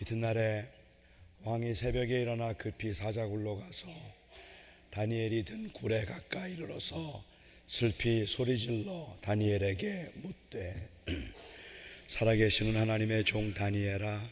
이튿날에 0.00 0.68
왕이 1.44 1.74
새벽에 1.74 2.20
일어나 2.20 2.52
급히 2.52 2.92
사자굴로 2.92 3.58
가서 3.58 3.88
다니엘이 4.90 5.44
든 5.44 5.72
굴에 5.72 6.04
가까이 6.04 6.52
이르러서 6.54 7.24
슬피 7.66 8.26
소리질러 8.26 9.18
다니엘에게 9.20 10.12
묻되 10.16 10.88
살아계시는 12.08 12.80
하나님의 12.80 13.24
종 13.24 13.52
다니엘아 13.54 14.30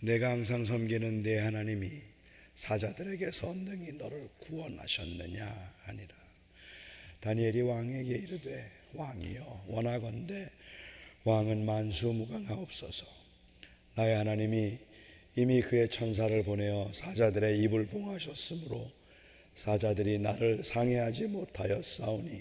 내가 0.00 0.30
항상 0.30 0.64
섬기는 0.64 1.22
내 1.22 1.38
하나님이 1.38 1.90
사자들에게서 2.54 3.54
능히 3.54 3.92
너를 3.92 4.28
구원하셨느냐 4.40 5.74
하니라. 5.84 6.14
다니엘이 7.20 7.62
왕에게 7.62 8.14
이르되 8.14 8.70
왕이여 8.94 9.64
원하건대 9.68 10.50
왕은 11.24 11.66
만수무강하옵소서. 11.66 13.06
나의 13.94 14.16
하나님이 14.16 14.78
이미 15.36 15.60
그의 15.60 15.88
천사를 15.88 16.42
보내어 16.42 16.90
사자들의 16.92 17.58
입을 17.60 17.86
봉하셨으므로 17.86 18.90
사자들이 19.54 20.18
나를 20.18 20.64
상해하지 20.64 21.26
못하여 21.26 21.82
싸우니 21.82 22.40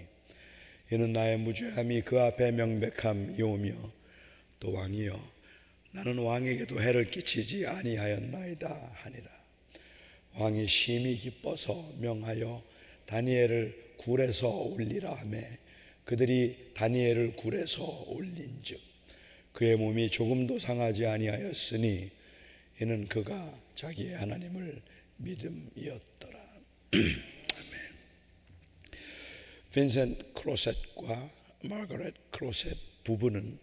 이는 0.91 1.13
나의 1.13 1.37
무죄함이 1.39 2.01
그 2.01 2.19
앞에 2.19 2.51
명백함이오며 2.51 3.73
또 4.59 4.71
왕이여 4.71 5.19
나는 5.91 6.19
왕에게도 6.19 6.81
해를 6.81 7.05
끼치지 7.05 7.67
아니하였나이다 7.67 8.91
하니라. 8.93 9.29
왕이 10.35 10.67
심히 10.67 11.15
기뻐서 11.15 11.93
명하여 11.97 12.63
다니엘을 13.05 13.95
굴에서 13.97 14.49
올리라 14.49 15.13
하매 15.15 15.57
그들이 16.09 16.71
다니엘을 16.73 17.35
굴에서 17.35 17.83
올린즉 18.07 18.81
그의 19.53 19.75
몸이 19.75 20.09
조금도 20.09 20.57
상하지 20.57 21.05
아니하였으니 21.05 22.09
이는 22.81 23.07
그가 23.07 23.61
자기의 23.75 24.15
하나님을 24.15 24.81
믿음이었더라. 25.17 26.39
아멘. 26.93 27.13
빈센트 29.71 30.33
크로셋과 30.33 31.31
마거렛 31.65 32.15
크로셋 32.31 32.75
부부는 33.03 33.59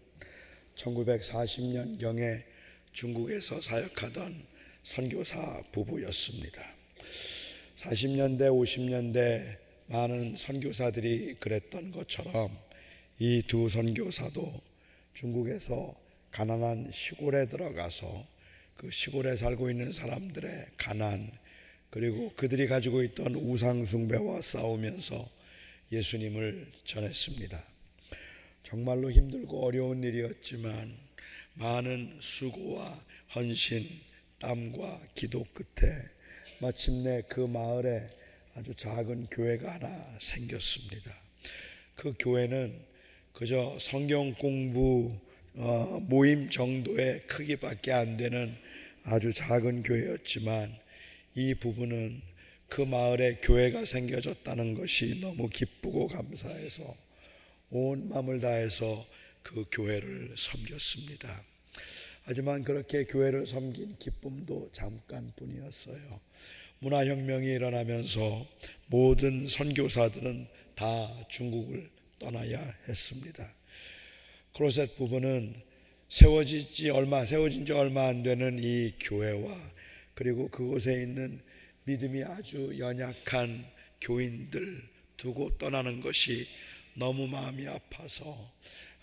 1940년 0.75 1.99
경에 1.99 2.45
중국에서 2.93 3.59
사역하던 3.59 4.41
선교사 4.83 5.63
부부였습니다. 5.73 6.63
40년대, 7.75 8.43
50년대 8.43 9.66
많은 9.87 10.35
선교사들이 10.35 11.35
그랬던 11.39 11.91
것처럼 11.91 12.57
이 13.19 13.41
두 13.47 13.69
선교사도 13.69 14.61
중국에서 15.13 15.95
가난한 16.31 16.91
시골에 16.91 17.47
들어가서 17.47 18.27
그 18.75 18.91
시골에 18.91 19.35
살고 19.35 19.71
있는 19.71 19.91
사람들의 19.91 20.67
가난 20.77 21.31
그리고 21.89 22.29
그들이 22.35 22.67
가지고 22.67 23.01
있던 23.03 23.33
우상숭배와 23.35 24.41
싸우면서 24.41 25.27
예수님을 25.91 26.67
전했습니다. 26.83 27.63
정말로 28.63 29.09
힘들고 29.09 29.65
어려운 29.65 30.03
일이었지만 30.03 30.93
많은 31.53 32.17
수고와 32.19 33.03
헌신, 33.33 33.87
땀과 34.39 35.01
기도 35.15 35.45
끝에 35.53 35.91
마침내 36.59 37.23
그 37.29 37.39
마을에 37.39 38.07
아주 38.57 38.73
작은 38.73 39.27
교회가 39.27 39.75
하나 39.75 40.17
생겼습니다. 40.19 41.15
그 41.95 42.15
교회는 42.17 42.75
그저 43.31 43.77
성경 43.79 44.33
공부 44.33 45.15
어, 45.53 45.99
모임 46.07 46.49
정도의 46.49 47.21
크기밖에 47.27 47.91
안 47.91 48.15
되는 48.15 48.57
아주 49.03 49.31
작은 49.31 49.83
교회였지만 49.83 50.75
이 51.35 51.53
부부는 51.53 52.19
그 52.67 52.81
마을에 52.81 53.35
교회가 53.43 53.85
생겨졌다는 53.85 54.73
것이 54.73 55.19
너무 55.21 55.49
기쁘고 55.49 56.07
감사해서 56.07 56.83
온 57.69 58.09
마음을 58.09 58.41
다해서 58.41 59.05
그 59.43 59.65
교회를 59.71 60.33
섬겼습니다. 60.35 61.43
하지만 62.23 62.63
그렇게 62.63 63.03
교회를 63.03 63.45
섬긴 63.45 63.97
기쁨도 63.99 64.69
잠깐뿐이었어요. 64.71 66.19
문화혁명이 66.79 67.47
일어나면서 67.47 68.47
모든 68.87 69.47
선교사들은 69.47 70.47
다 70.75 71.27
중국을 71.29 71.89
떠나야 72.19 72.75
했습니다. 72.87 73.55
크로셋 74.53 74.95
부부는 74.95 75.55
세워지지 76.09 76.89
얼마 76.89 77.25
세워진 77.25 77.65
지 77.65 77.73
얼마 77.73 78.07
안 78.07 78.23
되는 78.23 78.59
이 78.63 78.93
교회와 78.99 79.55
그리고 80.13 80.47
그곳에 80.49 81.01
있는 81.01 81.41
믿음이 81.83 82.23
아주 82.23 82.75
연약한 82.77 83.65
교인들 84.01 84.83
두고 85.17 85.57
떠나는 85.57 86.01
것이 86.01 86.47
너무 86.95 87.27
마음이 87.27 87.67
아파서 87.67 88.51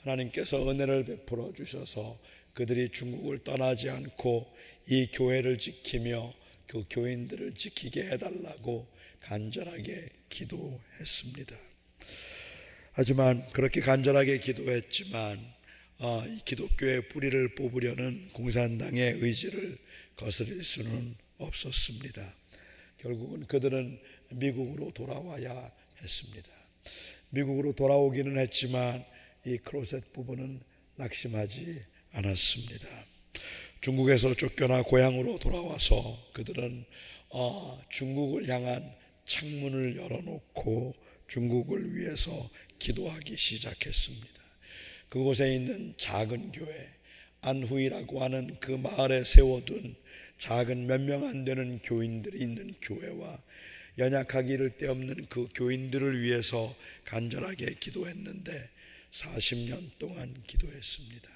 하나님께서 0.02 0.68
은혜를 0.68 1.04
베풀어 1.04 1.52
주셔서 1.52 2.18
그들이 2.52 2.90
중국을 2.90 3.42
떠나지 3.42 3.90
않고 3.90 4.52
이 4.88 5.06
교회를 5.06 5.58
지키며 5.58 6.32
그 6.66 6.84
교인들을 6.90 7.54
지키게 7.54 8.10
해달라고 8.10 8.88
간절하게 9.20 10.08
기도했습니다. 10.28 11.56
하지만 12.92 13.48
그렇게 13.50 13.80
간절하게 13.80 14.38
기도했지만 14.38 15.54
어, 15.98 16.24
이 16.26 16.40
기독교의 16.44 17.08
뿌리를 17.08 17.54
뽑으려는 17.54 18.28
공산당의 18.32 19.18
의지를 19.20 19.78
거스릴 20.16 20.62
수는 20.62 21.16
없었습니다. 21.38 22.34
결국은 22.98 23.46
그들은 23.46 24.00
미국으로 24.30 24.92
돌아와야 24.92 25.70
했습니다. 26.02 26.50
미국으로 27.30 27.72
돌아오기는 27.74 28.38
했지만 28.38 29.04
이 29.44 29.58
크로셋 29.58 30.12
부부는 30.12 30.60
낙심하지 30.96 31.82
않았습니다. 32.12 32.88
중국에서 33.84 34.32
쫓겨나 34.32 34.80
고향으로 34.82 35.38
돌아와서 35.38 36.18
그들은 36.32 36.86
어, 37.28 37.78
중국을 37.90 38.48
향한 38.48 38.90
창문을 39.26 39.98
열어놓고 39.98 40.94
중국을 41.28 41.94
위해서 41.94 42.48
기도하기 42.78 43.36
시작했습니다. 43.36 44.42
그곳에 45.10 45.54
있는 45.54 45.92
작은 45.98 46.52
교회, 46.52 46.88
안후이라고 47.42 48.22
하는 48.22 48.56
그 48.58 48.70
마을에 48.70 49.22
세워둔 49.22 49.94
작은 50.38 50.86
몇 50.86 51.02
명 51.02 51.22
안 51.24 51.44
되는 51.44 51.78
교인들이 51.80 52.40
있는 52.40 52.74
교회와 52.80 53.38
연약하기를 53.98 54.78
데 54.78 54.88
없는 54.88 55.26
그 55.28 55.46
교인들을 55.54 56.22
위해서 56.22 56.74
간절하게 57.04 57.74
기도했는데 57.80 58.70
40년 59.10 59.90
동안 59.98 60.32
기도했습니다. 60.46 61.33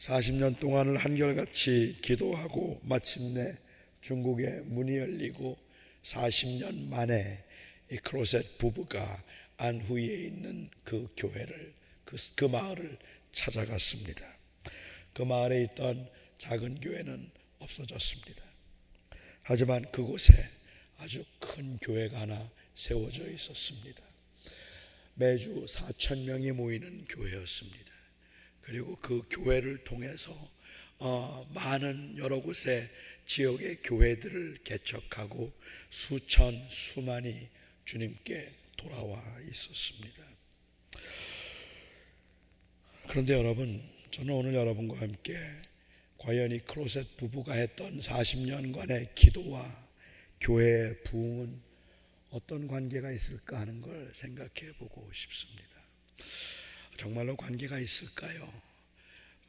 40년 0.00 0.58
동안을 0.58 0.96
한결같이 0.96 1.98
기도하고 2.00 2.80
마침내 2.84 3.54
중국의 4.00 4.62
문이 4.62 4.96
열리고 4.96 5.58
40년 6.02 6.88
만에 6.88 7.44
이 7.92 7.96
크로셋 7.96 8.56
부부가 8.56 9.22
안후에 9.58 10.02
있는 10.02 10.70
그 10.84 11.12
교회를 11.18 11.74
그, 12.06 12.16
그 12.34 12.46
마을을 12.46 12.96
찾아갔습니다. 13.30 14.38
그 15.12 15.22
마을에 15.22 15.64
있던 15.64 16.08
작은 16.38 16.80
교회는 16.80 17.30
없어졌습니다. 17.58 18.42
하지만 19.42 19.82
그곳에 19.92 20.32
아주 20.96 21.22
큰 21.38 21.76
교회가 21.76 22.20
하나 22.20 22.50
세워져 22.74 23.30
있었습니다. 23.30 24.02
매주 25.12 25.66
4천 25.66 26.24
명이 26.24 26.52
모이는 26.52 27.04
교회였습니다. 27.06 27.89
그리고 28.70 28.96
그 29.00 29.22
교회를 29.28 29.82
통해서 29.82 30.32
어, 30.98 31.44
많은 31.52 32.16
여러 32.18 32.40
곳에 32.40 32.88
지역의 33.26 33.82
교회들을 33.82 34.60
개척하고 34.62 35.52
수천 35.90 36.68
수만이 36.70 37.48
주님께 37.84 38.48
돌아와 38.76 39.20
있었습니다. 39.50 40.24
그런데 43.08 43.32
여러분, 43.32 43.82
저는 44.12 44.32
오늘 44.32 44.54
여러분과 44.54 45.00
함께 45.00 45.36
과연 46.18 46.52
이 46.52 46.60
크로셋 46.60 47.16
부부가 47.16 47.54
했던 47.54 47.98
40년간의 47.98 49.16
기도와 49.16 49.64
교회의 50.38 51.02
부흥은 51.02 51.60
어떤 52.30 52.68
관계가 52.68 53.10
있을까 53.10 53.58
하는 53.58 53.80
걸 53.80 54.10
생각해 54.14 54.74
보고 54.78 55.10
싶습니다. 55.12 55.70
정말로 57.00 57.34
관계가 57.34 57.78
있을까요? 57.78 58.69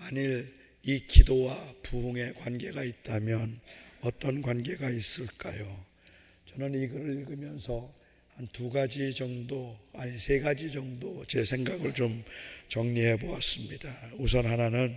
만일 0.02 0.52
이 0.84 1.00
기도와 1.06 1.56
부흥의 1.84 2.34
관계가 2.34 2.84
있다면 2.84 3.60
어떤 4.02 4.42
관계가 4.42 4.90
있을까요? 4.90 5.86
저는 6.46 6.74
이 6.74 6.88
글을 6.88 7.18
읽으면서 7.18 7.88
한 8.34 8.48
두 8.52 8.72
가지 8.72 9.14
정도, 9.14 9.78
아니 9.94 10.18
세 10.18 10.40
가지 10.40 10.72
정도 10.72 11.24
제 11.28 11.44
생각을 11.44 11.94
좀 11.94 12.24
정리해 12.68 13.18
보았습니다. 13.18 13.90
우선 14.18 14.48
하나는 14.48 14.96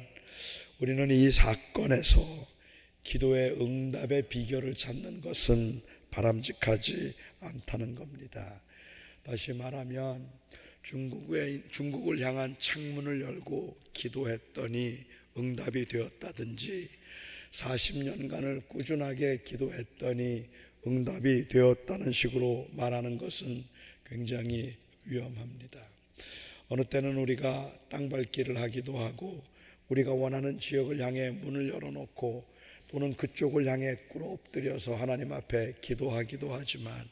우리는 0.78 1.10
이 1.10 1.30
사건에서 1.30 2.48
기도의 3.02 3.60
응답의 3.60 4.28
비결을 4.30 4.74
찾는 4.74 5.20
것은 5.20 5.82
바람직하지 6.10 7.12
않다는 7.40 7.94
겁니다. 7.94 8.62
다시 9.22 9.52
말하면 9.52 10.26
중국의, 10.84 11.62
중국을 11.70 12.20
향한 12.20 12.54
창문을 12.58 13.22
열고 13.22 13.76
기도했더니 13.94 14.98
응답이 15.36 15.86
되었다든지 15.86 16.88
40년간을 17.50 18.68
꾸준하게 18.68 19.40
기도했더니 19.44 20.46
응답이 20.86 21.48
되었다는 21.48 22.12
식으로 22.12 22.68
말하는 22.72 23.16
것은 23.16 23.64
굉장히 24.04 24.76
위험합니다. 25.06 25.80
어느 26.68 26.84
때는 26.84 27.16
우리가 27.16 27.78
땅밟기를 27.88 28.60
하기도 28.60 28.98
하고 28.98 29.42
우리가 29.88 30.12
원하는 30.12 30.58
지역을 30.58 31.00
향해 31.00 31.30
문을 31.30 31.70
열어놓고 31.70 32.44
또는 32.88 33.14
그쪽을 33.14 33.66
향해 33.66 33.96
꿇어 34.08 34.26
엎드려서 34.26 34.96
하나님 34.96 35.32
앞에 35.32 35.74
기도하기도 35.80 36.52
하지만 36.52 37.08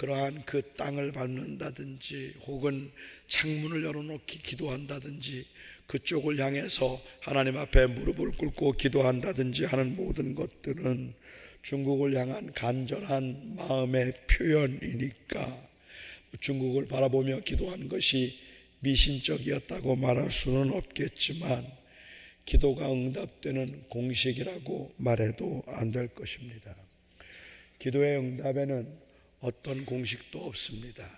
그러한 0.00 0.44
그 0.46 0.62
땅을 0.78 1.12
밟는다든지 1.12 2.36
혹은 2.46 2.90
창문을 3.26 3.84
열어놓기 3.84 4.40
기도한다든지 4.40 5.44
그쪽을 5.88 6.38
향해서 6.38 6.98
하나님 7.20 7.58
앞에 7.58 7.86
무릎을 7.86 8.30
꿇고 8.30 8.72
기도한다든지 8.72 9.66
하는 9.66 9.96
모든 9.96 10.34
것들은 10.34 11.12
중국을 11.60 12.16
향한 12.16 12.50
간절한 12.54 13.56
마음의 13.56 14.14
표현이니까 14.26 15.68
중국을 16.40 16.86
바라보며 16.88 17.40
기도한 17.40 17.88
것이 17.88 18.38
미신적이었다고 18.78 19.96
말할 19.96 20.30
수는 20.30 20.72
없겠지만 20.72 21.66
기도가 22.46 22.90
응답되는 22.90 23.84
공식이라고 23.90 24.94
말해도 24.96 25.62
안 25.66 25.92
될 25.92 26.08
것입니다. 26.08 26.74
기도의 27.78 28.16
응답에는 28.16 29.09
어떤 29.40 29.84
공식도 29.84 30.44
없습니다. 30.46 31.08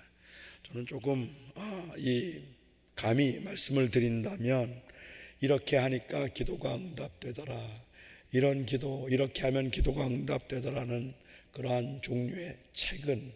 저는 0.64 0.86
조금 0.86 1.34
아, 1.54 1.94
이 1.98 2.40
감히 2.94 3.40
말씀을 3.40 3.90
드린다면 3.90 4.82
이렇게 5.40 5.76
하니까 5.76 6.28
기도가 6.28 6.76
응답되더라. 6.76 7.58
이런 8.30 8.64
기도 8.64 9.08
이렇게 9.10 9.42
하면 9.42 9.70
기도가 9.70 10.06
응답되더라는 10.06 11.12
그러한 11.50 12.00
종류의 12.02 12.56
책은 12.72 13.32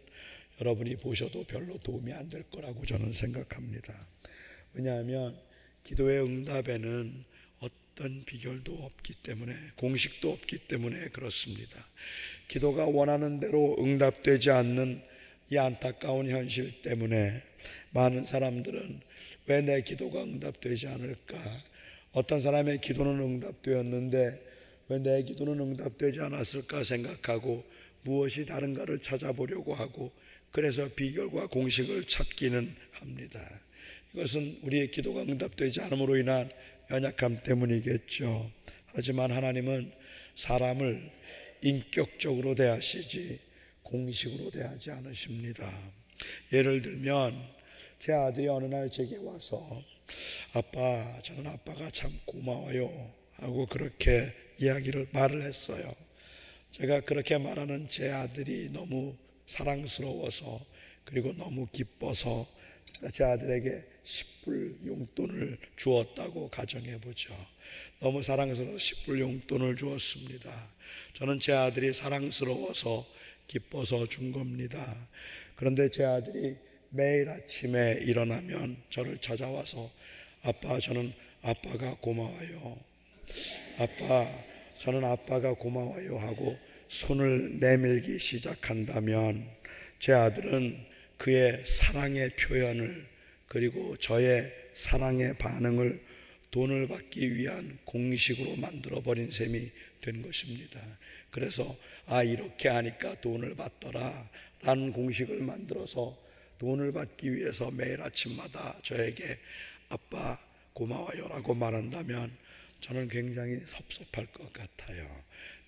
여러분이 0.60 0.96
보셔도 0.96 1.44
별로 1.44 1.78
도움이 1.78 2.12
안 2.12 2.30
될 2.30 2.44
거라고 2.44 2.86
저는 2.86 3.12
생각합니다. 3.12 3.92
왜냐하면 4.72 5.38
기도의 5.82 6.22
응답에는 6.22 7.24
어떤 7.58 8.24
비결도 8.24 8.72
없기 8.84 9.14
때문에 9.22 9.54
공식도 9.76 10.32
없기 10.32 10.58
때문에 10.68 11.08
그렇습니다. 11.08 11.86
기도가 12.48 12.86
원하는 12.86 13.40
대로 13.40 13.76
응답되지 13.78 14.50
않는 14.50 15.02
이 15.50 15.58
안타까운 15.58 16.28
현실 16.28 16.82
때문에 16.82 17.42
많은 17.90 18.24
사람들은 18.24 19.00
왜 19.46 19.62
내 19.62 19.80
기도가 19.80 20.22
응답되지 20.22 20.88
않을까? 20.88 21.36
어떤 22.12 22.40
사람의 22.40 22.80
기도는 22.80 23.20
응답되었는데 23.20 24.42
왜 24.88 24.98
내 24.98 25.22
기도는 25.22 25.60
응답되지 25.60 26.20
않았을까 26.20 26.82
생각하고 26.84 27.64
무엇이 28.02 28.46
다른가를 28.46 29.00
찾아보려고 29.00 29.74
하고 29.74 30.12
그래서 30.52 30.88
비결과 30.88 31.48
공식을 31.48 32.04
찾기는 32.04 32.74
합니다. 32.92 33.40
이것은 34.14 34.60
우리의 34.62 34.90
기도가 34.90 35.22
응답되지 35.22 35.80
않음으로 35.82 36.16
인한 36.16 36.50
연약함 36.90 37.42
때문이겠죠. 37.42 38.50
하지만 38.94 39.30
하나님은 39.32 39.92
사람을 40.36 41.10
인격적으로 41.66 42.54
대하시지 42.54 43.40
공식으로 43.82 44.50
대하지 44.50 44.92
않으십니다. 44.92 45.68
예를 46.52 46.80
들면 46.80 47.34
제 47.98 48.12
아들이 48.12 48.46
어느 48.46 48.66
날 48.66 48.88
제게 48.88 49.16
와서 49.16 49.82
아빠 50.52 51.20
저는 51.22 51.48
아빠가 51.48 51.90
참 51.90 52.16
고마워요 52.24 53.12
하고 53.32 53.66
그렇게 53.66 54.32
이야기를 54.58 55.08
말을 55.10 55.42
했어요. 55.42 55.92
제가 56.70 57.00
그렇게 57.00 57.36
말하는 57.36 57.88
제 57.88 58.12
아들이 58.12 58.70
너무 58.72 59.16
사랑스러워서 59.46 60.64
그리고 61.04 61.32
너무 61.32 61.66
기뻐서 61.72 62.46
제 63.12 63.24
아들에게 63.24 63.84
10불 64.06 64.86
용돈을 64.86 65.58
주었다고 65.74 66.48
가정해 66.48 66.98
보죠. 67.00 67.34
너무 67.98 68.22
사랑스러워 68.22 68.76
10불 68.76 69.18
용돈을 69.18 69.76
주었습니다. 69.76 70.50
저는 71.14 71.40
제 71.40 71.52
아들이 71.52 71.92
사랑스러워서 71.92 73.04
기뻐서 73.48 74.06
준 74.06 74.32
겁니다. 74.32 75.08
그런데 75.56 75.88
제 75.88 76.04
아들이 76.04 76.56
매일 76.90 77.28
아침에 77.28 77.98
일어나면 78.02 78.76
저를 78.90 79.18
찾아와서 79.18 79.90
아빠 80.42 80.78
저는 80.78 81.12
아빠가 81.42 81.96
고마워요. 82.00 82.78
아빠 83.78 84.30
저는 84.78 85.04
아빠가 85.04 85.52
고마워요 85.54 86.18
하고 86.18 86.56
손을 86.88 87.58
내밀기 87.58 88.20
시작한다면 88.20 89.48
제 89.98 90.12
아들은 90.12 90.86
그의 91.16 91.64
사랑의 91.64 92.30
표현을 92.36 93.15
그리고 93.56 93.96
저의 93.96 94.52
사랑의 94.72 95.32
반응을 95.38 95.98
돈을 96.50 96.88
받기 96.88 97.36
위한 97.36 97.78
공식으로 97.86 98.56
만들어 98.56 99.00
버린 99.00 99.30
셈이 99.30 99.70
된 100.02 100.20
것입니다. 100.20 100.78
그래서 101.30 101.74
아 102.04 102.22
이렇게 102.22 102.68
하니까 102.68 103.18
돈을 103.22 103.54
받더라 103.54 104.28
라는 104.60 104.92
공식을 104.92 105.40
만들어서 105.40 106.14
돈을 106.58 106.92
받기 106.92 107.34
위해서 107.34 107.70
매일 107.70 108.02
아침마다 108.02 108.78
저에게 108.82 109.38
아빠 109.88 110.38
고마워요 110.74 111.28
라고 111.28 111.54
말한다면 111.54 112.30
저는 112.80 113.08
굉장히 113.08 113.58
섭섭할 113.64 114.26
것 114.34 114.52
같아요. 114.52 115.08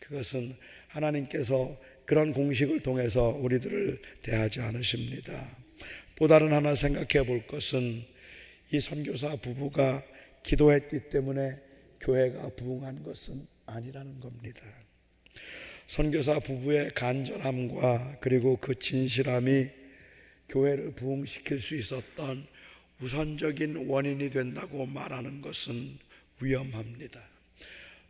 그것은 0.00 0.54
하나님께서 0.88 1.74
그런 2.04 2.34
공식을 2.34 2.80
통해서 2.80 3.30
우리들을 3.30 4.02
대하지 4.20 4.60
않으십니다. 4.60 5.67
또 6.18 6.26
다른 6.26 6.52
하나 6.52 6.74
생각해 6.74 7.24
볼 7.24 7.46
것은 7.46 8.02
이 8.72 8.80
선교사 8.80 9.36
부부가 9.36 10.02
기도했기 10.42 11.10
때문에 11.10 11.52
교회가 12.00 12.50
부흥한 12.56 13.04
것은 13.04 13.46
아니라는 13.66 14.18
겁니다. 14.18 14.62
선교사 15.86 16.40
부부의 16.40 16.90
간절함과 16.96 18.16
그리고 18.20 18.56
그 18.56 18.74
진실함이 18.74 19.68
교회를 20.48 20.92
부흥시킬 20.96 21.60
수 21.60 21.76
있었던 21.76 22.48
우선적인 23.00 23.86
원인이 23.86 24.28
된다고 24.30 24.86
말하는 24.86 25.40
것은 25.40 25.98
위험합니다. 26.40 27.22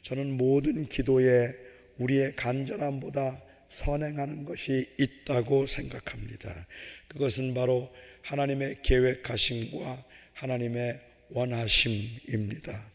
저는 0.01 0.39
모든 0.39 0.87
기도에 0.87 1.55
우리의 1.99 2.37
간절함보다 2.37 3.48
선행하는 3.69 4.45
것이 4.45 4.87
있다고 4.99 5.67
생각합니다. 5.67 6.67
그것은 7.09 7.55
바로 7.55 7.95
하나님의 8.23 8.79
계획하심과 8.83 10.05
하나님의 10.35 11.01
원하심입니다. 11.31 12.87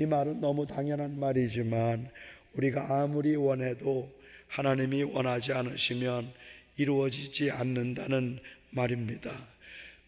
이 0.00 0.06
말은 0.06 0.40
너무 0.40 0.66
당연한 0.66 1.18
말이지만 1.18 2.10
우리가 2.54 3.02
아무리 3.02 3.36
원해도 3.36 4.12
하나님이 4.48 5.02
원하지 5.02 5.52
않으시면 5.52 6.32
이루어지지 6.76 7.50
않는다는 7.50 8.38
말입니다. 8.70 9.30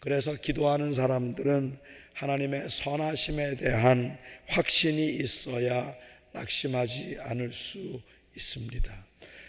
그래서 0.00 0.34
기도하는 0.34 0.94
사람들은 0.94 1.78
하나님의 2.14 2.68
선하심에 2.70 3.56
대한 3.56 4.18
확신이 4.46 5.16
있어야 5.16 5.94
낙심하지 6.32 7.18
않을 7.20 7.52
수 7.52 8.00
있습니다. 8.36 9.07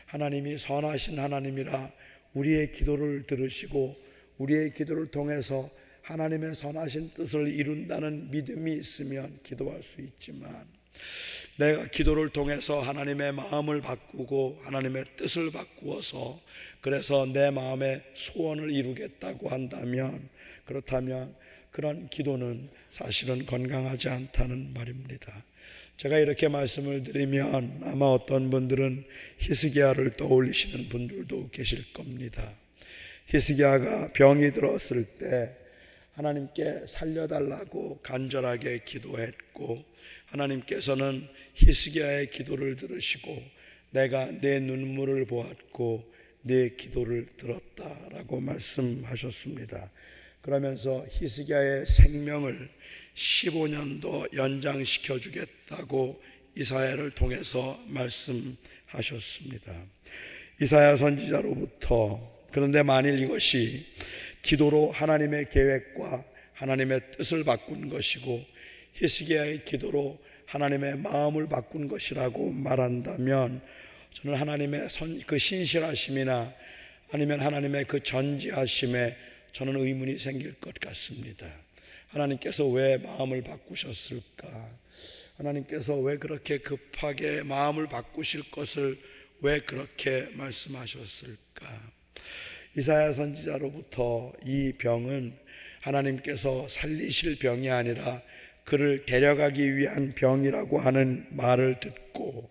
하나님이 0.09 0.57
선하신 0.57 1.19
하나님이라 1.19 1.91
우리의 2.33 2.71
기도를 2.71 3.23
들으시고 3.23 3.95
우리의 4.39 4.73
기도를 4.73 5.07
통해서 5.11 5.69
하나님의 6.01 6.55
선하신 6.55 7.11
뜻을 7.13 7.47
이룬다는 7.47 8.31
믿음이 8.31 8.73
있으면 8.73 9.37
기도할 9.43 9.83
수 9.83 10.01
있지만 10.01 10.67
내가 11.57 11.85
기도를 11.87 12.29
통해서 12.29 12.79
하나님의 12.79 13.33
마음을 13.33 13.81
바꾸고 13.81 14.61
하나님의 14.63 15.05
뜻을 15.15 15.51
바꾸어서 15.51 16.41
그래서 16.81 17.27
내 17.27 17.51
마음의 17.51 18.01
소원을 18.15 18.71
이루겠다고 18.71 19.49
한다면 19.49 20.27
그렇다면 20.65 21.35
그런 21.69 22.09
기도는 22.09 22.69
사실은 22.89 23.45
건강하지 23.45 24.09
않다는 24.09 24.73
말입니다. 24.73 25.31
제가 25.99 26.17
이렇게 26.17 26.47
말씀을 26.47 27.03
드리면 27.03 27.81
아마 27.83 28.05
어떤 28.05 28.49
분들은 28.49 29.03
히스기야를 29.37 30.15
떠올리시는 30.15 30.87
분들도 30.87 31.49
계실 31.49 31.91
겁니다. 31.91 32.41
히스기야가 33.25 34.13
병이 34.13 34.53
들었을 34.53 35.03
때 35.17 35.57
하나님께 36.13 36.85
살려달라고 36.87 37.99
간절하게 38.01 38.83
기도했고 38.85 39.83
하나님께서는 40.27 41.27
히스기야의 41.55 42.31
기도를 42.31 42.77
들으시고 42.77 43.37
내가 43.91 44.31
내 44.39 44.61
눈물을 44.61 45.25
보았고 45.25 46.09
내 46.43 46.69
기도를 46.69 47.27
들었다라고 47.35 48.39
말씀하셨습니다. 48.39 49.91
그러면서 50.43 51.05
히스기야의 51.09 51.85
생명을 51.85 52.69
15년 53.15 53.99
더 53.99 54.25
연장시켜 54.33 55.19
주겠다 55.19 55.58
고 55.77 56.21
이사야를 56.55 57.11
통해서 57.11 57.79
말씀하셨습니다. 57.87 59.73
이사야 60.61 60.95
선지자로부터 60.95 62.39
그런데 62.51 62.83
만일 62.83 63.19
이것이 63.19 63.85
기도로 64.41 64.91
하나님의 64.91 65.49
계획과 65.49 66.25
하나님의 66.53 67.11
뜻을 67.11 67.43
바꾼 67.43 67.87
것이고 67.89 68.43
히스기야의 68.93 69.63
기도로 69.63 70.19
하나님의 70.45 70.97
마음을 70.97 71.47
바꾼 71.47 71.87
것이라고 71.87 72.51
말한다면 72.51 73.61
저는 74.13 74.37
하나님의 74.37 74.89
선, 74.89 75.21
그 75.25 75.37
신실하심이나 75.37 76.53
아니면 77.11 77.39
하나님의 77.39 77.85
그 77.85 78.01
전지하심에 78.01 79.15
저는 79.51 79.77
의문이 79.77 80.17
생길 80.17 80.53
것 80.55 80.73
같습니다. 80.75 81.47
하나님께서 82.07 82.65
왜 82.67 82.97
마음을 82.97 83.43
바꾸셨을까? 83.43 84.47
하나님께서 85.39 85.97
왜 85.99 86.17
그렇게 86.17 86.57
급하게 86.57 87.43
마음을 87.43 87.87
바꾸실 87.87 88.51
것을 88.51 88.99
왜 89.39 89.61
그렇게 89.61 90.27
말씀하셨을까? 90.33 91.91
이사야 92.77 93.13
선지자로부터 93.13 94.33
이 94.43 94.73
병은 94.77 95.33
하나님께서 95.79 96.67
살리실 96.67 97.39
병이 97.39 97.69
아니라 97.69 98.21
그를 98.65 99.05
데려가기 99.05 99.77
위한 99.77 100.13
병이라고 100.13 100.77
하는 100.77 101.25
말을 101.31 101.79
듣고 101.79 102.49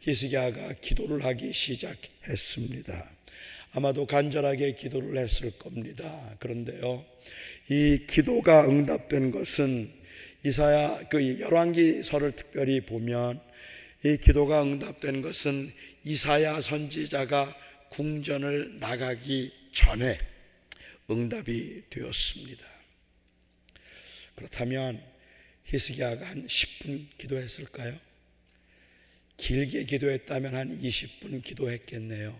히스기야가 0.00 0.74
기도를 0.74 1.24
하기 1.24 1.52
시작했습니다. 1.52 3.10
아마도 3.72 4.06
간절하게 4.06 4.76
기도를 4.76 5.18
했을 5.18 5.50
겁니다. 5.58 6.36
그런데요, 6.38 7.04
이 7.70 8.06
기도가 8.08 8.68
응답된 8.68 9.32
것은 9.32 10.03
이사야 10.44 11.08
그 11.08 11.40
열왕기서를 11.40 12.36
특별히 12.36 12.82
보면 12.82 13.40
이 14.04 14.18
기도가 14.18 14.62
응답된 14.62 15.22
것은 15.22 15.72
이사야 16.04 16.60
선지자가 16.60 17.56
궁전을 17.88 18.78
나가기 18.78 19.50
전에 19.72 20.18
응답이 21.10 21.84
되었습니다. 21.88 22.66
그렇다면 24.34 25.02
히스기야가 25.64 26.26
한 26.26 26.46
10분 26.46 27.06
기도했을까요? 27.16 27.98
길게 29.38 29.84
기도했다면 29.84 30.54
한 30.54 30.78
20분 30.78 31.42
기도했겠네요. 31.42 32.38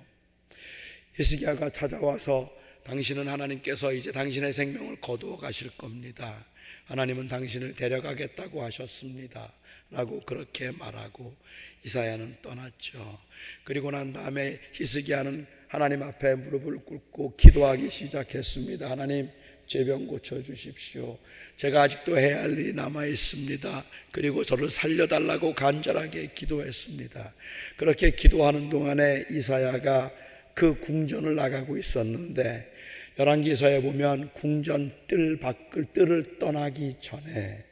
히스기야가 1.15 1.71
찾아와서 1.71 2.55
당신은 2.85 3.29
하나님께서 3.29 3.95
이제 3.95 4.13
당신의 4.13 4.53
생명을 4.53 5.01
거두어 5.01 5.39
가실 5.39 5.71
겁니다. 5.71 6.45
하나님은 6.87 7.29
당신을 7.29 7.75
데려가겠다고 7.75 8.63
하셨습니다. 8.65 9.53
라고 9.91 10.21
그렇게 10.21 10.71
말하고 10.71 11.37
이사야는 11.85 12.37
떠났죠. 12.43 13.19
그리고 13.65 13.91
난 13.91 14.13
다음에 14.13 14.59
히스기야는 14.73 15.47
하나님 15.69 16.03
앞에 16.03 16.35
무릎을 16.37 16.85
꿇고 16.85 17.37
기도하기 17.37 17.89
시작했습니다. 17.91 18.91
하나님, 18.91 19.29
제병 19.67 20.07
고쳐 20.07 20.43
주십시오. 20.43 21.19
제가 21.57 21.83
아직도 21.83 22.19
해야 22.19 22.43
할 22.43 22.59
일이 22.59 22.73
남아 22.73 23.07
있습니다. 23.07 23.85
그리고 24.11 24.45
저를 24.45 24.69
살려 24.71 25.07
달라고 25.07 25.55
간절하게 25.55 26.31
기도했습니다. 26.35 27.35
그렇게 27.77 28.11
기도하는 28.11 28.69
동안에 28.69 29.25
이사야가 29.31 30.13
그 30.55 30.79
궁전을 30.81 31.35
나가고 31.35 31.77
있었는데 31.77 32.73
열왕기서에 33.19 33.83
보면 33.83 34.33
궁전 34.35 34.93
뜰 35.07 35.39
밖을 35.39 35.85
뜰을 35.93 36.39
떠나기 36.39 36.95
전에 36.99 37.65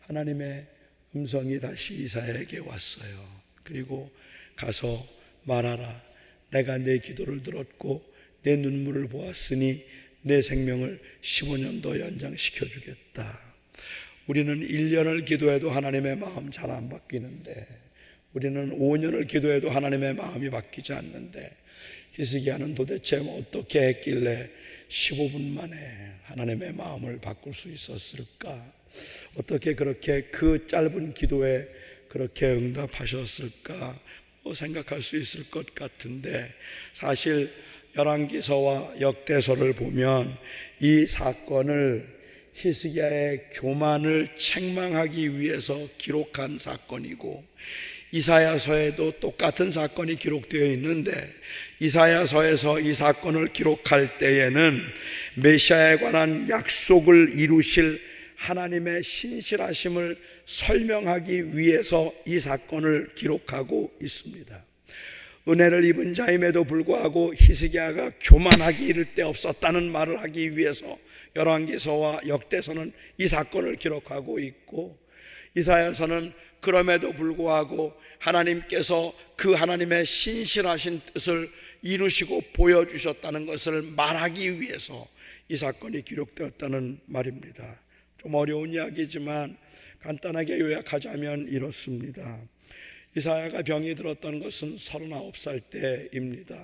하나님의 0.00 0.66
음성이 1.14 1.60
다시 1.60 1.94
이사야에게 2.04 2.58
왔어요. 2.60 3.42
그리고 3.62 4.10
가서 4.54 5.06
말하라. 5.44 6.02
내가 6.50 6.78
내 6.78 6.98
기도를 6.98 7.42
들었고 7.42 8.02
내 8.42 8.56
눈물을 8.56 9.08
보았으니 9.08 9.84
내 10.22 10.40
생명을 10.40 11.00
15년 11.20 11.82
더 11.82 11.98
연장시켜 11.98 12.66
주겠다. 12.66 13.38
우리는 14.26 14.60
1년을 14.60 15.24
기도해도 15.24 15.70
하나님의 15.70 16.16
마음 16.16 16.50
잘 16.50 16.70
안 16.70 16.88
바뀌는데 16.88 17.66
우리는 18.32 18.78
5년을 18.78 19.28
기도해도 19.28 19.70
하나님의 19.70 20.14
마음이 20.14 20.50
바뀌지 20.50 20.92
않는데 20.94 21.54
히스기야는 22.12 22.74
도대체 22.74 23.16
어떻게 23.16 23.88
했길래 23.88 24.50
15분 24.88 25.52
만에 25.52 26.12
하나님의 26.24 26.74
마음을 26.74 27.18
바꿀 27.18 27.52
수 27.52 27.70
있었을까? 27.70 28.72
어떻게 29.36 29.74
그렇게 29.74 30.22
그 30.22 30.66
짧은 30.66 31.14
기도에 31.14 31.68
그렇게 32.08 32.46
응답하셨을까? 32.46 34.00
뭐 34.42 34.54
생각할 34.54 35.02
수 35.02 35.16
있을 35.16 35.50
것 35.50 35.74
같은데 35.74 36.52
사실 36.92 37.52
열왕기서와 37.96 39.00
역대서를 39.00 39.72
보면 39.72 40.36
이 40.80 41.06
사건을 41.06 42.16
히스기야의 42.52 43.50
교만을 43.52 44.34
책망하기 44.36 45.38
위해서 45.38 45.76
기록한 45.98 46.58
사건이고 46.58 47.44
이사야서에도 48.12 49.12
똑같은 49.20 49.70
사건이 49.70 50.16
기록되어 50.16 50.64
있는데 50.72 51.32
이사야서에서 51.80 52.80
이 52.80 52.94
사건을 52.94 53.48
기록할 53.52 54.18
때에는 54.18 54.80
메시아에 55.36 55.96
관한 55.96 56.48
약속을 56.48 57.38
이루실 57.38 58.00
하나님의 58.36 59.02
신실하심을 59.02 60.16
설명하기 60.44 61.56
위해서 61.56 62.12
이 62.26 62.38
사건을 62.38 63.08
기록하고 63.14 63.92
있습니다. 64.00 64.64
은혜를 65.48 65.84
입은 65.84 66.12
자임에도 66.12 66.64
불구하고 66.64 67.32
히스기야가 67.36 68.12
교만하기 68.20 68.84
이를 68.84 69.14
데 69.14 69.22
없었다는 69.22 69.90
말을 69.92 70.20
하기 70.22 70.56
위해서 70.56 70.98
열왕기서와 71.36 72.22
역대서는 72.26 72.92
이 73.18 73.28
사건을 73.28 73.76
기록하고 73.76 74.40
있고 74.40 74.98
이사야서는 75.56 76.32
그럼에도 76.60 77.12
불구하고 77.12 77.94
하나님께서 78.18 79.14
그 79.36 79.52
하나님의 79.52 80.06
신실하신 80.06 81.00
뜻을 81.12 81.50
이루시고 81.82 82.40
보여주셨다는 82.52 83.46
것을 83.46 83.82
말하기 83.82 84.60
위해서 84.60 85.06
이 85.48 85.56
사건이 85.56 86.04
기록되었다는 86.04 87.00
말입니다. 87.06 87.80
좀 88.18 88.34
어려운 88.34 88.72
이야기지만 88.72 89.56
간단하게 90.00 90.58
요약하자면 90.58 91.48
이렇습니다. 91.48 92.40
이사야가 93.16 93.62
병이 93.62 93.94
들었던 93.94 94.40
것은 94.40 94.76
39살 94.76 95.70
때입니다. 95.70 96.56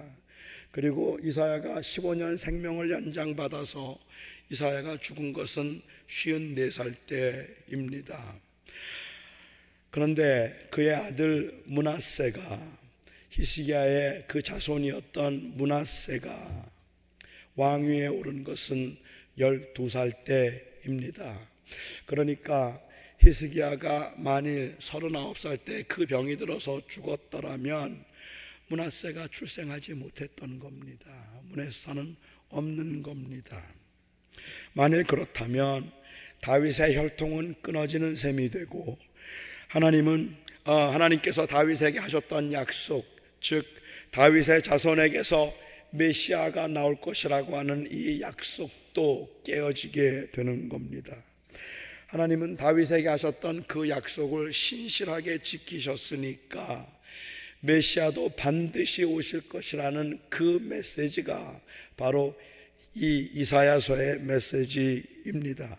그리고 0.71 1.19
이사야가 1.23 1.81
15년 1.81 2.37
생명을 2.37 2.91
연장받아서 2.91 3.99
이사야가 4.51 4.99
죽은 4.99 5.33
것은 5.33 5.81
54살 6.07 6.95
때입니다. 7.07 8.41
그런데 9.93 10.69
그의 10.71 10.95
아들 10.95 11.63
문하세가 11.67 12.41
히스기야의 13.29 14.25
그 14.27 14.41
자손이었던 14.41 15.59
문하세가 15.59 16.71
왕위에 17.57 18.07
오른 18.07 18.43
것은 18.43 18.97
12살 19.39 20.25
때입니다. 20.25 21.39
그러니까 22.07 22.81
히스기야가 23.21 24.15
만일 24.17 24.77
39살 24.79 25.63
때 25.63 25.83
그 25.83 26.07
병이 26.07 26.39
들어서 26.39 26.81
죽었더라면 26.89 28.03
문하세가 28.69 29.29
출생하지 29.29 29.93
못했던 29.93 30.59
겁니다. 30.59 31.07
문하세는 31.51 32.17
없는 32.49 33.03
겁니다. 33.03 33.63
만일 34.73 35.05
그렇다면 35.05 35.93
다윗의 36.41 36.97
혈통은 36.97 37.57
끊어지는 37.61 38.17
셈이 38.17 38.49
되고 38.49 38.99
하나님은 39.73 40.37
어, 40.67 40.75
하나님께서 40.75 41.47
다윗에게 41.47 41.99
하셨던 41.99 42.53
약속, 42.53 43.07
즉 43.41 43.65
다윗의 44.11 44.63
자손에게서 44.63 45.51
메시아가 45.93 46.69
나올 46.69 47.01
것이라고 47.01 47.57
하는 47.57 47.89
이 47.91 48.21
약속도 48.21 49.41
깨어지게 49.47 50.33
되는 50.33 50.69
겁니다. 50.69 51.17
하나님은 52.09 52.59
다윗에게 52.59 53.09
하셨던 53.09 53.65
그 53.67 53.89
약속을 53.89 54.53
신실하게 54.53 55.39
지키셨으니까 55.39 56.87
메시아도 57.61 58.29
반드시 58.37 59.05
오실 59.05 59.49
것이라는 59.49 60.21
그 60.29 60.61
메시지가 60.63 61.63
바로 61.97 62.39
이 62.95 63.31
이사야서의 63.33 64.21
메시지입니다. 64.21 65.79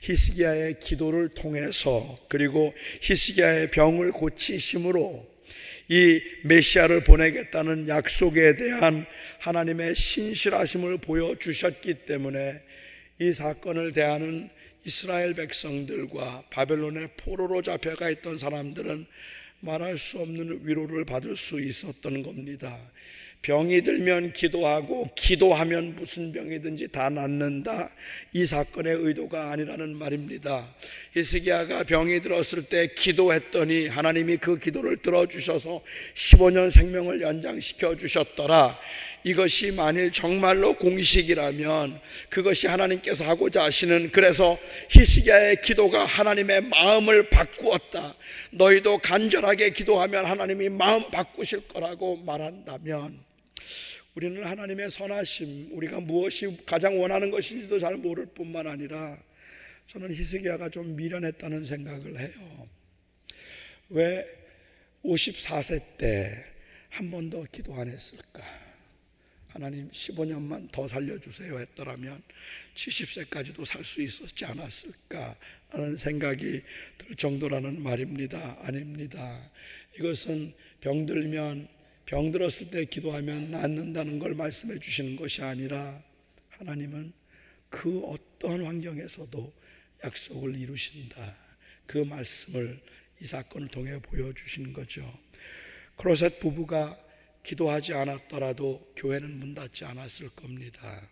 히스기야의 0.00 0.78
기도를 0.78 1.28
통해서 1.28 2.18
그리고 2.28 2.74
히스기야의 3.00 3.70
병을 3.70 4.12
고치심으로 4.12 5.34
이 5.88 6.20
메시아를 6.44 7.04
보내겠다는 7.04 7.88
약속에 7.88 8.56
대한 8.56 9.04
하나님의 9.40 9.94
신실하심을 9.94 10.98
보여주셨기 10.98 12.06
때문에 12.06 12.60
이 13.20 13.32
사건을 13.32 13.92
대하는 13.92 14.48
이스라엘 14.84 15.34
백성들과 15.34 16.44
바벨론의 16.50 17.10
포로로 17.16 17.62
잡혀가 17.62 18.10
있던 18.10 18.38
사람들은 18.38 19.06
말할 19.60 19.96
수 19.96 20.18
없는 20.18 20.60
위로를 20.64 21.04
받을 21.04 21.36
수 21.36 21.60
있었던 21.60 22.22
겁니다. 22.22 22.78
병이 23.44 23.82
들면 23.82 24.32
기도하고 24.32 25.10
기도하면 25.14 25.96
무슨 25.96 26.32
병이든지 26.32 26.88
다 26.88 27.10
낫는다. 27.10 27.90
이 28.32 28.46
사건의 28.46 28.96
의도가 28.96 29.50
아니라는 29.50 29.96
말입니다. 29.96 30.74
히스기야가 31.12 31.84
병이 31.84 32.22
들었을 32.22 32.62
때 32.62 32.86
기도했더니 32.96 33.88
하나님이 33.88 34.38
그 34.38 34.58
기도를 34.58 34.96
들어주셔서 35.02 35.82
15년 36.14 36.70
생명을 36.70 37.20
연장시켜 37.20 37.96
주셨더라. 37.96 38.80
이것이 39.24 39.72
만일 39.72 40.10
정말로 40.10 40.72
공식이라면 40.72 42.00
그것이 42.30 42.66
하나님께서 42.66 43.26
하고자 43.26 43.64
하시는 43.64 44.10
그래서 44.10 44.58
히스기야의 44.88 45.60
기도가 45.60 46.06
하나님의 46.06 46.62
마음을 46.62 47.28
바꾸었다. 47.28 48.14
너희도 48.52 48.98
간절하게 48.98 49.70
기도하면 49.70 50.24
하나님이 50.24 50.70
마음 50.70 51.10
바꾸실 51.10 51.68
거라고 51.68 52.16
말한다면 52.16 53.33
우리는 54.14 54.44
하나님의 54.44 54.90
선하심, 54.90 55.70
우리가 55.72 56.00
무엇이 56.00 56.58
가장 56.66 57.00
원하는 57.00 57.30
것인지도 57.30 57.78
잘 57.78 57.96
모를 57.96 58.26
뿐만 58.26 58.66
아니라 58.66 59.18
저는 59.86 60.10
히스기야가 60.10 60.68
좀 60.70 60.96
미련했다는 60.96 61.64
생각을 61.64 62.18
해요. 62.18 62.68
왜 63.90 64.24
54세 65.04 65.98
때 65.98 66.54
한 66.94 67.10
번도 67.10 67.44
기도 67.50 67.74
안 67.74 67.88
했을까? 67.88 68.40
하나님 69.48 69.90
15년만 69.90 70.70
더 70.70 70.86
살려주세요 70.86 71.58
했더라면 71.58 72.22
70세까지도 72.76 73.64
살 73.64 73.84
수 73.84 74.00
있었지 74.00 74.44
않았을까 74.44 75.36
하는 75.70 75.96
생각이 75.96 76.62
들 76.98 77.16
정도라는 77.16 77.82
말입니다. 77.82 78.58
아닙니다. 78.60 79.50
이것은 79.98 80.54
병들면 80.80 81.68
병들었을 82.06 82.70
때 82.70 82.84
기도하면 82.84 83.50
낫는다는 83.50 84.18
걸 84.18 84.34
말씀해 84.34 84.78
주시는 84.78 85.16
것이 85.16 85.42
아니라 85.42 86.02
하나님은 86.50 87.12
그 87.70 88.00
어떤 88.04 88.64
환경에서도 88.64 89.52
약속을 90.04 90.56
이루신다. 90.56 91.36
그 91.86 91.98
말씀을 91.98 92.80
이 93.20 93.24
사건을 93.24 93.68
통해 93.68 93.98
보여주시는 94.00 94.72
거죠. 94.72 95.12
크로셋 95.96 96.40
부부가 96.40 96.96
기도하지 97.42 97.94
않았더라도 97.94 98.92
교회는 98.96 99.38
문 99.38 99.54
닫지 99.54 99.84
않았을 99.84 100.30
겁니다. 100.30 101.08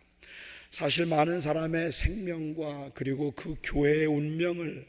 사실 0.70 1.06
많은 1.06 1.40
사람의 1.40 1.92
생명과 1.92 2.92
그리고 2.94 3.30
그 3.32 3.56
교회의 3.62 4.06
운명을 4.06 4.86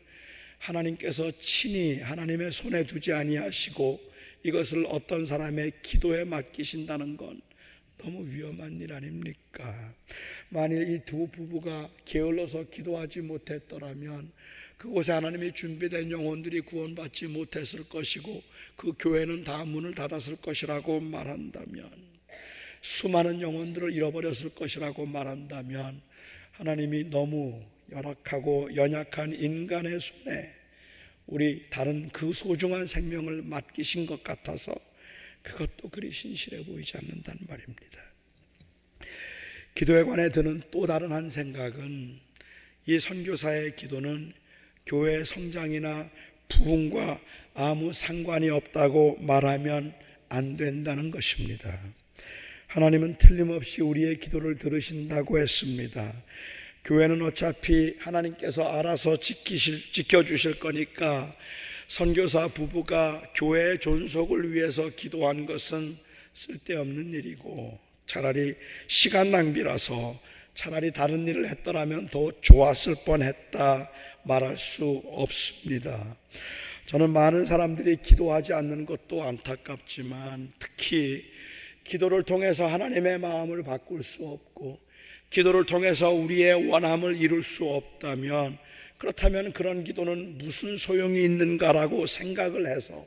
하나님께서 0.59 1.31
친히 1.39 1.99
하나님의 1.99 2.51
손에 2.51 2.85
두지 2.85 3.11
아니하시고 3.11 4.12
이것을 4.43 4.85
어떤 4.89 5.25
사람의 5.25 5.73
기도에 5.81 6.25
맡기신다는 6.25 7.17
건 7.17 7.41
너무 7.97 8.27
위험한 8.27 8.81
일 8.81 8.91
아닙니까? 8.93 9.93
만일 10.49 10.89
이 10.89 10.99
두 11.05 11.27
부부가 11.29 11.89
게을러서 12.05 12.69
기도하지 12.69 13.21
못했더라면 13.21 14.31
그곳에 14.77 15.13
하나님이 15.13 15.53
준비된 15.53 16.11
영혼들이 16.11 16.61
구원받지 16.61 17.27
못했을 17.27 17.87
것이고 17.87 18.43
그 18.75 18.91
교회는 18.99 19.45
다 19.45 19.63
문을 19.63 19.95
닫았을 19.95 20.37
것이라고 20.37 20.99
말한다면 20.99 21.89
수많은 22.81 23.39
영혼들을 23.39 23.93
잃어버렸을 23.93 24.49
것이라고 24.49 25.05
말한다면 25.05 26.01
하나님이 26.51 27.05
너무 27.05 27.63
열악하고 27.91 28.75
연약한 28.75 29.33
인간의 29.33 29.99
손에 30.01 30.62
우리 31.25 31.65
다른 31.69 32.09
그 32.09 32.33
소중한 32.33 32.87
생명을 32.87 33.41
맡기신 33.43 34.05
것 34.05 34.23
같아서 34.23 34.75
그것도 35.41 35.89
그리 35.89 36.11
신실해 36.11 36.65
보이지 36.65 36.97
않는다는 36.97 37.41
말입니다. 37.47 37.99
기도에 39.75 40.03
관해 40.03 40.29
드는 40.29 40.61
또 40.71 40.85
다른 40.85 41.11
한 41.11 41.29
생각은 41.29 42.19
이 42.85 42.99
선교사의 42.99 43.75
기도는 43.75 44.33
교회 44.85 45.23
성장이나 45.23 46.09
부흥과 46.49 47.19
아무 47.53 47.93
상관이 47.93 48.49
없다고 48.49 49.17
말하면 49.21 49.93
안 50.29 50.57
된다는 50.57 51.11
것입니다. 51.11 51.79
하나님은 52.67 53.17
틀림없이 53.17 53.81
우리의 53.81 54.19
기도를 54.19 54.57
들으신다고 54.57 55.39
했습니다. 55.39 56.13
교회는 56.85 57.21
어차피 57.21 57.95
하나님께서 57.99 58.63
알아서 58.67 59.15
지키실, 59.15 59.93
지켜주실 59.93 60.59
거니까 60.59 61.33
선교사 61.87 62.49
부부가 62.49 63.23
교회의 63.35 63.79
존속을 63.79 64.53
위해서 64.53 64.89
기도한 64.89 65.45
것은 65.45 65.97
쓸데없는 66.33 67.13
일이고 67.13 67.79
차라리 68.05 68.55
시간 68.87 69.31
낭비라서 69.31 70.19
차라리 70.55 70.91
다른 70.91 71.27
일을 71.27 71.47
했더라면 71.47 72.09
더 72.09 72.31
좋았을 72.41 72.95
뻔했다 73.05 73.89
말할 74.23 74.57
수 74.57 75.03
없습니다. 75.05 76.17
저는 76.87 77.11
많은 77.11 77.45
사람들이 77.45 77.97
기도하지 77.97 78.53
않는 78.53 78.85
것도 78.85 79.23
안타깝지만 79.23 80.51
특히 80.59 81.23
기도를 81.85 82.23
통해서 82.23 82.65
하나님의 82.67 83.19
마음을 83.19 83.63
바꿀 83.63 84.03
수 84.03 84.27
없고 84.27 84.79
기도를 85.33 85.65
통해서 85.65 86.11
우리의 86.11 86.69
원함을 86.69 87.19
이룰 87.19 87.41
수 87.41 87.65
없다면 87.67 88.59
그렇다면 88.99 89.51
그런 89.51 89.83
기도는 89.83 90.37
무슨 90.37 90.77
소용이 90.77 91.23
있는가라고 91.23 92.05
생각을 92.05 92.67
해서 92.67 93.03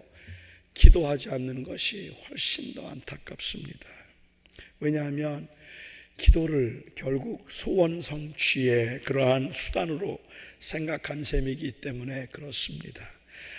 기도하지 0.75 1.31
않는 1.31 1.63
것이 1.63 2.13
훨씬 2.29 2.75
더 2.75 2.89
안타깝습니다. 2.89 3.89
왜냐하면 4.81 5.47
기도를 6.17 6.83
결국 6.97 7.49
소원 7.49 8.01
성취의 8.01 9.03
그러한 9.05 9.53
수단으로 9.53 10.19
생각한 10.59 11.23
셈이기 11.23 11.81
때문에 11.81 12.27
그렇습니다. 12.33 13.05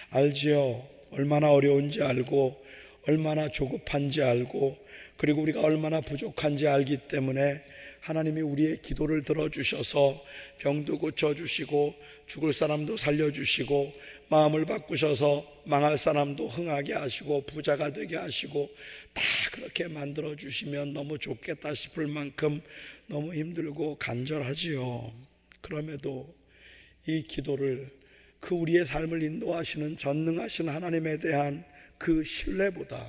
알지요? 0.09 0.85
얼마나 1.11 1.51
어려운지 1.51 2.03
알고 2.03 2.65
얼마나 3.07 3.47
조급한지 3.47 4.21
알고 4.21 4.77
그리고 5.15 5.41
우리가 5.41 5.61
얼마나 5.61 6.01
부족한지 6.01 6.67
알기 6.67 6.97
때문에 7.07 7.63
하나님이 8.07 8.39
우리의 8.39 8.81
기도를 8.81 9.23
들어주셔서 9.23 10.23
병도 10.59 10.97
고쳐주시고 10.97 11.93
죽을 12.25 12.53
사람도 12.53 12.95
살려주시고 12.95 13.93
마음을 14.29 14.65
바꾸셔서 14.65 15.45
망할 15.65 15.97
사람도 15.97 16.47
흥하게 16.47 16.93
하시고 16.93 17.45
부자가 17.45 17.91
되게 17.91 18.15
하시고 18.15 18.69
다 19.13 19.21
그렇게 19.51 19.89
만들어 19.89 20.37
주시면 20.37 20.93
너무 20.93 21.19
좋겠다 21.19 21.73
싶을 21.73 22.07
만큼 22.07 22.61
너무 23.07 23.33
힘들고 23.33 23.97
간절하지요. 23.97 25.13
그럼에도 25.59 26.33
이 27.07 27.21
기도를 27.23 27.89
그 28.39 28.55
우리의 28.55 28.85
삶을 28.85 29.21
인도하시는 29.21 29.97
전능하신 29.97 30.69
하나님에 30.69 31.17
대한 31.17 31.65
그 31.97 32.23
신뢰보다 32.23 33.05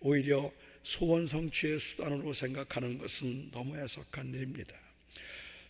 오히려 0.00 0.52
소원 0.86 1.26
성취의 1.26 1.80
수단으로 1.80 2.32
생각하는 2.32 2.98
것은 2.98 3.50
너무 3.50 3.76
해석한 3.76 4.32
일입니다. 4.32 4.72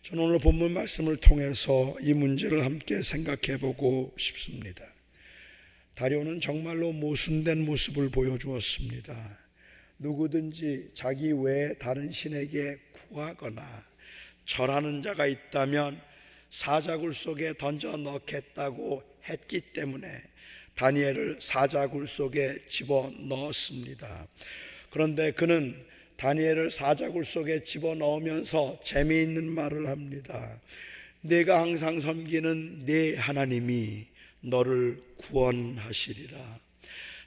저는 0.03 0.23
오늘 0.23 0.39
본문 0.39 0.75
말씀을 0.75 1.17
통해서 1.17 1.97
이 2.03 2.13
문제를 2.13 2.67
함께 2.67 3.01
생각해 3.01 3.59
보고 3.59 4.15
싶습니다. 4.19 4.85
다리오는 5.95 6.43
정말로 6.43 6.93
모순된 6.93 7.65
모습을 7.65 8.11
보여주었습니다. 8.11 9.39
누구든지 10.01 10.91
자기 10.93 11.33
외에 11.33 11.73
다른 11.79 12.11
신에게 12.11 12.77
구하거나 12.93 13.87
절하는 14.45 15.01
자가 15.01 15.27
있다면 15.27 15.99
사자굴 16.51 17.15
속에 17.15 17.55
던져 17.57 17.97
넣겠다고 17.97 19.03
했기 19.31 19.63
때문에 19.63 20.07
다니엘을 20.75 21.39
사자굴 21.41 22.07
속에 22.07 22.67
집어 22.69 23.11
넣었습니다. 23.19 24.29
그런데 24.91 25.31
그는 25.33 25.77
다니엘을 26.17 26.71
사자굴 26.71 27.25
속에 27.25 27.63
집어넣으면서 27.63 28.79
재미있는 28.83 29.45
말을 29.45 29.89
합니다. 29.89 30.61
내가 31.21 31.61
항상 31.61 32.01
섬기는 32.01 32.87
내 32.87 33.17
하나님이 33.17 34.07
너를 34.41 34.99
구원하시리라. 35.19 36.39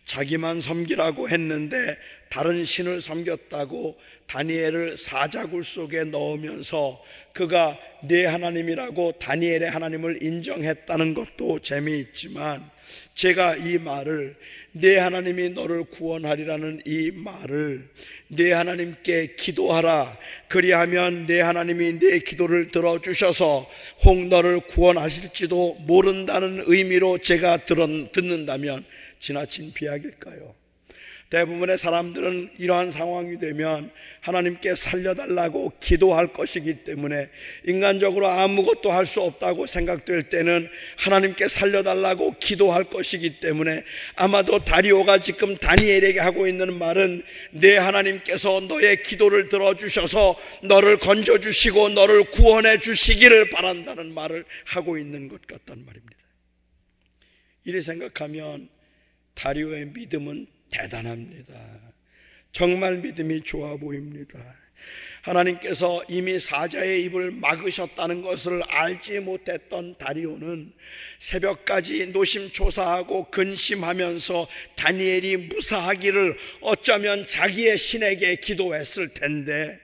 자기만 0.05 0.59
섬기라고 0.59 1.29
했는데 1.29 1.95
다른 2.29 2.65
신을 2.65 2.99
섬겼다고 2.99 3.99
다니엘을 4.25 4.97
사자굴 4.97 5.63
속에 5.63 6.05
넣으면서 6.05 7.03
그가 7.33 7.77
내 8.03 8.25
하나님이라고 8.25 9.13
다니엘의 9.13 9.69
하나님을 9.69 10.23
인정했다는 10.23 11.13
것도 11.13 11.59
재미있지만 11.59 12.69
제가 13.19 13.57
이 13.57 13.77
말을 13.77 14.37
내 14.71 14.97
하나님이 14.97 15.49
너를 15.49 15.83
구원하리라는 15.83 16.79
이 16.85 17.11
말을 17.11 17.89
내 18.29 18.53
하나님께 18.53 19.35
기도하라 19.35 20.17
그리하면 20.47 21.25
내 21.25 21.41
하나님이 21.41 21.99
내 21.99 22.19
기도를 22.19 22.71
들어주셔서 22.71 23.69
혹 24.05 24.25
너를 24.27 24.61
구원하실지도 24.61 25.79
모른다는 25.81 26.63
의미로 26.65 27.17
제가 27.17 27.57
듣는다면 27.65 28.85
지나친 29.19 29.73
비약일까요? 29.73 30.58
대부분의 31.29 31.77
사람들은 31.77 32.53
이러한 32.57 32.89
상황이 32.89 33.37
되면 33.37 33.91
하나님께 34.21 34.73
살려달라고 34.73 35.73
기도할 35.79 36.33
것이기 36.33 36.83
때문에 36.83 37.29
인간적으로 37.65 38.27
아무것도 38.27 38.91
할 38.91 39.09
수 39.09 39.21
없다고 39.21 39.65
생각될 39.65 40.29
때는 40.29 40.69
하나님께 40.97 41.47
살려달라고 41.47 42.35
기도할 42.39 42.83
것이기 42.83 43.39
때문에 43.39 43.83
아마도 44.15 44.63
다리오가 44.63 45.17
지금 45.17 45.57
다니엘에게 45.57 46.19
하고 46.19 46.45
있는 46.45 46.77
말은 46.77 47.23
내 47.51 47.75
하나님께서 47.77 48.59
너의 48.61 49.01
기도를 49.01 49.49
들어주셔서 49.49 50.35
너를 50.61 50.97
건져주시고 50.97 51.89
너를 51.89 52.25
구원해 52.25 52.77
주시기를 52.79 53.49
바란다는 53.49 54.13
말을 54.13 54.45
하고 54.65 54.99
있는 54.99 55.27
것 55.27 55.41
같단 55.47 55.83
말입니다. 55.85 56.17
이리 57.65 57.81
생각하면 57.81 58.69
다리오의 59.33 59.87
믿음은 59.87 60.58
대단합니다. 60.71 61.53
정말 62.51 62.97
믿음이 62.97 63.41
좋아 63.41 63.77
보입니다. 63.77 64.39
하나님께서 65.21 66.01
이미 66.07 66.39
사자의 66.39 67.03
입을 67.03 67.31
막으셨다는 67.31 68.21
것을 68.21 68.61
알지 68.69 69.19
못했던 69.19 69.95
다리오는 69.97 70.71
새벽까지 71.19 72.07
노심초사하고 72.07 73.29
근심하면서 73.29 74.47
다니엘이 74.77 75.37
무사하기를 75.37 76.35
어쩌면 76.61 77.27
자기의 77.27 77.77
신에게 77.77 78.37
기도했을 78.37 79.09
텐데 79.09 79.79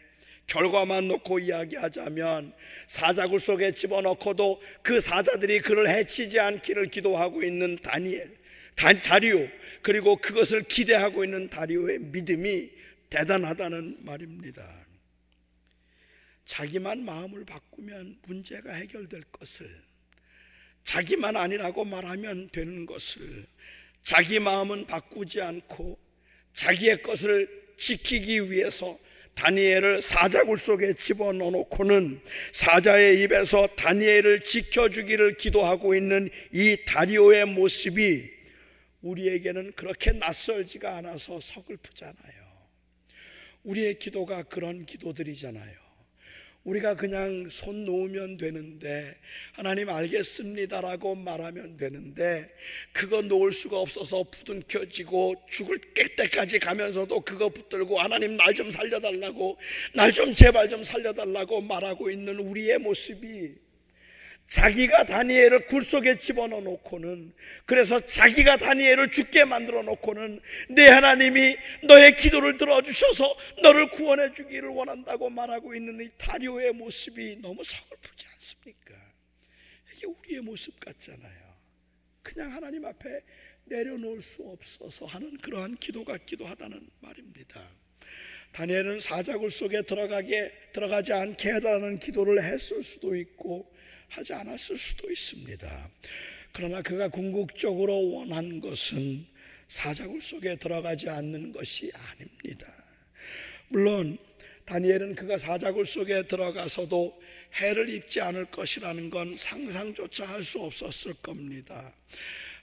결과만 0.47 1.07
놓고 1.07 1.39
이야기하자면 1.39 2.53
사자굴 2.87 3.39
속에 3.39 3.71
집어넣고도 3.73 4.61
그 4.83 5.01
사자들이 5.01 5.61
그를 5.61 5.89
해치지 5.89 6.39
않기를 6.39 6.91
기도하고 6.91 7.43
있는 7.43 7.77
다니엘, 7.77 8.31
다리오 8.75 9.47
그리고 9.81 10.17
그것을 10.17 10.63
기대하고 10.63 11.23
있는 11.23 11.49
다리오의 11.49 11.99
믿음이 11.99 12.69
대단하다는 13.09 13.99
말입니다. 14.01 14.85
자기만 16.45 17.03
마음을 17.03 17.45
바꾸면 17.45 18.19
문제가 18.27 18.73
해결될 18.73 19.23
것을 19.31 19.69
자기만 20.83 21.35
아니라고 21.35 21.85
말하면 21.85 22.49
되는 22.51 22.85
것을 22.85 23.45
자기 24.03 24.39
마음은 24.39 24.85
바꾸지 24.85 25.41
않고 25.41 25.97
자기의 26.53 27.01
것을 27.01 27.49
지키기 27.77 28.51
위해서 28.51 28.99
다니엘을 29.33 30.01
사자굴 30.01 30.57
속에 30.57 30.93
집어넣어 30.93 31.51
놓고는 31.51 32.21
사자의 32.53 33.21
입에서 33.21 33.67
다니엘을 33.75 34.43
지켜주기를 34.43 35.37
기도하고 35.37 35.95
있는 35.95 36.29
이 36.53 36.77
다리오의 36.85 37.45
모습이 37.45 38.34
우리에게는 39.05 39.73
그렇게 39.75 40.11
낯설지가 40.11 40.97
않아서 40.97 41.39
서글프잖아요. 41.39 42.45
우리의 43.63 43.99
기도가 43.99 44.43
그런 44.43 44.85
기도들이잖아요. 44.85 45.85
우리가 46.63 46.95
그냥 46.95 47.47
손 47.51 47.85
놓으면 47.85 48.37
되는데 48.37 49.15
하나님 49.51 49.87
알겠습니다라고 49.89 51.13
말하면 51.13 51.77
되는데 51.77 52.49
그거 52.91 53.21
놓을 53.21 53.51
수가 53.51 53.77
없어서 53.79 54.23
부둥켜지고 54.23 55.35
죽을 55.47 55.77
때까지 55.77 56.57
가면서도 56.57 57.19
그거 57.21 57.49
붙들고 57.49 57.99
하나님 57.99 58.35
날 58.37 58.55
좀 58.55 58.71
살려달라고 58.71 59.59
날 59.93 60.11
좀 60.11 60.33
제발 60.33 60.67
좀 60.67 60.83
살려달라고 60.83 61.61
말하고 61.61 62.09
있는 62.09 62.39
우리의 62.39 62.79
모습이 62.79 63.53
자기가 64.45 65.05
다니엘을 65.05 65.65
굴 65.65 65.81
속에 65.81 66.17
집어넣어 66.17 66.61
놓고는 66.61 67.33
그래서 67.65 67.99
자기가 67.99 68.57
다니엘을 68.57 69.09
죽게 69.09 69.45
만들어 69.45 69.81
놓고는 69.81 70.39
내 70.69 70.87
하나님이 70.87 71.57
너의 71.83 72.15
기도를 72.15 72.57
들어주셔서 72.57 73.37
너를 73.63 73.89
구원해 73.89 74.31
주기를 74.31 74.69
원한다고 74.69 75.31
말하고 75.31 75.73
있는 75.73 75.99
이 75.99 76.09
다리오의 76.17 76.73
모습이 76.73 77.37
너무 77.41 77.63
서글프지 77.63 78.25
않습니까? 78.33 78.93
이게 79.95 80.05
우리의 80.05 80.41
모습 80.41 80.79
같잖아요. 80.79 81.45
그냥 82.21 82.51
하나님 82.51 82.85
앞에 82.85 83.21
내려놓을 83.65 84.21
수 84.21 84.43
없어서 84.43 85.07
하는 85.07 85.37
그러한 85.37 85.77
기도 85.77 86.03
같기도 86.03 86.45
하다는 86.45 86.87
말입니다. 86.99 87.67
다니엘은 88.51 88.99
사자굴 88.99 89.51
속에 89.51 89.81
들어가게 89.81 90.51
들어가지 90.71 91.13
않게 91.13 91.55
해달라는 91.55 91.99
기도를 91.99 92.41
했을 92.41 92.83
수도 92.83 93.15
있고 93.15 93.69
하지 94.09 94.33
않았을 94.33 94.77
수도 94.77 95.11
있습니다. 95.11 95.89
그러나 96.51 96.81
그가 96.81 97.09
궁극적으로 97.09 98.11
원한 98.11 98.61
것은 98.61 99.25
사자굴 99.67 100.21
속에 100.21 100.55
들어가지 100.57 101.09
않는 101.09 101.51
것이 101.51 101.91
아닙니다. 101.93 102.67
물론 103.67 104.17
다니엘은 104.65 105.15
그가 105.15 105.37
사자굴 105.37 105.85
속에 105.85 106.27
들어가서도 106.27 107.21
해를 107.55 107.89
입지 107.89 108.21
않을 108.21 108.45
것이라는 108.45 109.09
건 109.09 109.37
상상조차 109.37 110.25
할 110.25 110.43
수 110.43 110.61
없었을 110.61 111.13
겁니다. 111.15 111.93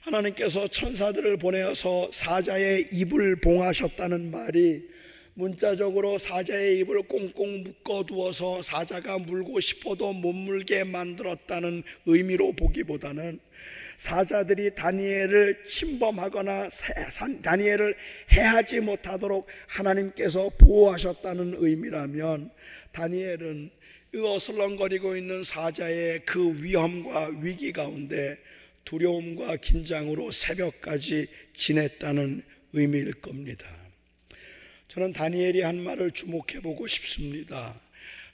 하나님께서 0.01 0.67
천사들을 0.67 1.37
보내어서 1.37 2.09
사자의 2.11 2.89
입을 2.91 3.37
봉하셨다는 3.37 4.31
말이 4.31 4.85
문자적으로 5.35 6.19
사자의 6.19 6.79
입을 6.79 7.03
꽁꽁 7.03 7.63
묶어두어서 7.63 8.61
사자가 8.61 9.19
물고 9.19 9.59
싶어도 9.59 10.13
못 10.13 10.31
물게 10.33 10.83
만들었다는 10.83 11.83
의미로 12.05 12.51
보기보다는 12.53 13.39
사자들이 13.97 14.75
다니엘을 14.75 15.63
침범하거나 15.63 16.69
다니엘을 17.41 17.95
해하지 18.31 18.81
못하도록 18.81 19.47
하나님께서 19.67 20.49
보호하셨다는 20.59 21.55
의미라면 21.57 22.51
다니엘은 22.91 23.71
어슬렁거리고 24.15 25.17
있는 25.17 25.43
사자의 25.43 26.23
그 26.25 26.53
위험과 26.63 27.31
위기 27.41 27.71
가운데 27.71 28.37
두려움과 28.85 29.55
긴장으로 29.57 30.29
새벽까지 30.29 31.27
지냈다는 31.55 32.43
의미일 32.73 33.13
겁니다. 33.13 33.82
저는 34.93 35.11
다니엘이 35.11 35.61
한 35.61 35.81
말을 35.83 36.11
주목해 36.11 36.61
보고 36.61 36.85
싶습니다. 36.85 37.81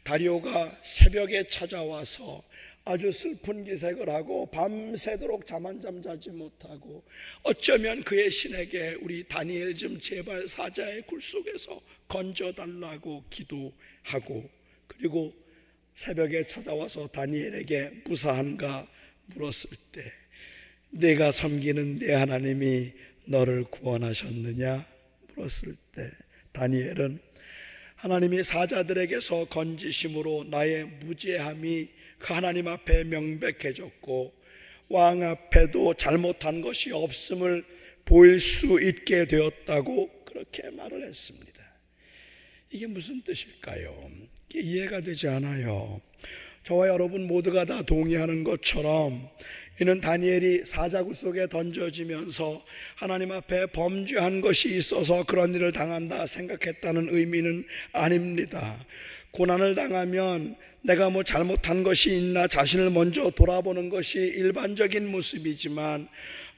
다리오가 0.04 0.78
새벽에 0.82 1.44
찾아와서 1.48 2.44
아주 2.84 3.14
슬픈 3.14 3.64
기색을 3.64 4.10
하고 4.10 4.46
밤새도록 4.52 5.46
잠 5.46 5.66
한 5.66 5.80
잠 5.80 6.02
자지 6.02 6.32
못하고 6.32 7.04
어쩌면 7.44 8.04
그의 8.04 8.30
신에게 8.30 8.98
우리 9.02 9.26
다니엘 9.26 9.74
좀 9.76 10.02
제발 10.02 10.50
사자의 10.50 11.04
굴 11.04 11.22
속에서 11.22 11.80
건져달라고 12.10 13.24
기도하고 13.30 14.50
그리고 14.88 15.34
새벽에 15.94 16.46
찾아와서 16.46 17.08
다니엘에게 17.08 18.02
무사한가 18.04 18.86
물었을 19.28 19.70
때 19.94 20.04
내가 20.90 21.32
섬기는 21.32 22.00
내 22.00 22.14
하나님이 22.16 22.92
너를 23.28 23.64
구원하셨느냐 23.64 24.86
물었을 25.36 25.74
때 25.94 26.12
다니엘은 26.52 27.20
하나님이 27.96 28.44
사자들에게서 28.44 29.46
건지심으로 29.46 30.46
나의 30.50 30.86
무죄함이 30.86 31.90
그 32.18 32.34
하나님 32.34 32.68
앞에 32.68 33.04
명백해졌고 33.04 34.34
왕 34.90 35.24
앞에도 35.24 35.94
잘못한 35.94 36.62
것이 36.62 36.92
없음을 36.92 37.66
보일 38.06 38.40
수 38.40 38.82
있게 38.82 39.26
되었다고 39.26 40.24
그렇게 40.26 40.70
말을 40.70 41.04
했습니다. 41.04 41.64
이게 42.72 42.88
무슨 42.88 43.22
뜻일까요? 43.22 44.12
이해가 44.56 45.02
되지 45.02 45.28
않아요. 45.28 46.02
저와 46.64 46.88
여러분 46.88 47.26
모두가 47.26 47.66
다 47.66 47.82
동의하는 47.82 48.44
것처럼 48.44 49.30
이는 49.82 50.02
다니엘이 50.02 50.66
사자구 50.66 51.14
속에 51.14 51.48
던져지면서 51.48 52.64
하나님 52.96 53.32
앞에 53.32 53.68
범죄한 53.68 54.42
것이 54.42 54.76
있어서 54.78 55.24
그런 55.24 55.56
일을 55.56 55.72
당한다 55.72 56.26
생각했다는 56.26 57.08
의미는 57.12 57.66
아닙니다. 57.94 58.76
고난을 59.32 59.76
당하면 59.76 60.58
내가 60.82 61.10
뭐 61.10 61.24
잘못한 61.24 61.84
것이 61.84 62.16
있나 62.16 62.48
자신을 62.48 62.90
먼저 62.90 63.30
돌아보는 63.30 63.90
것이 63.90 64.18
일반적인 64.18 65.10
모습이지만 65.10 66.10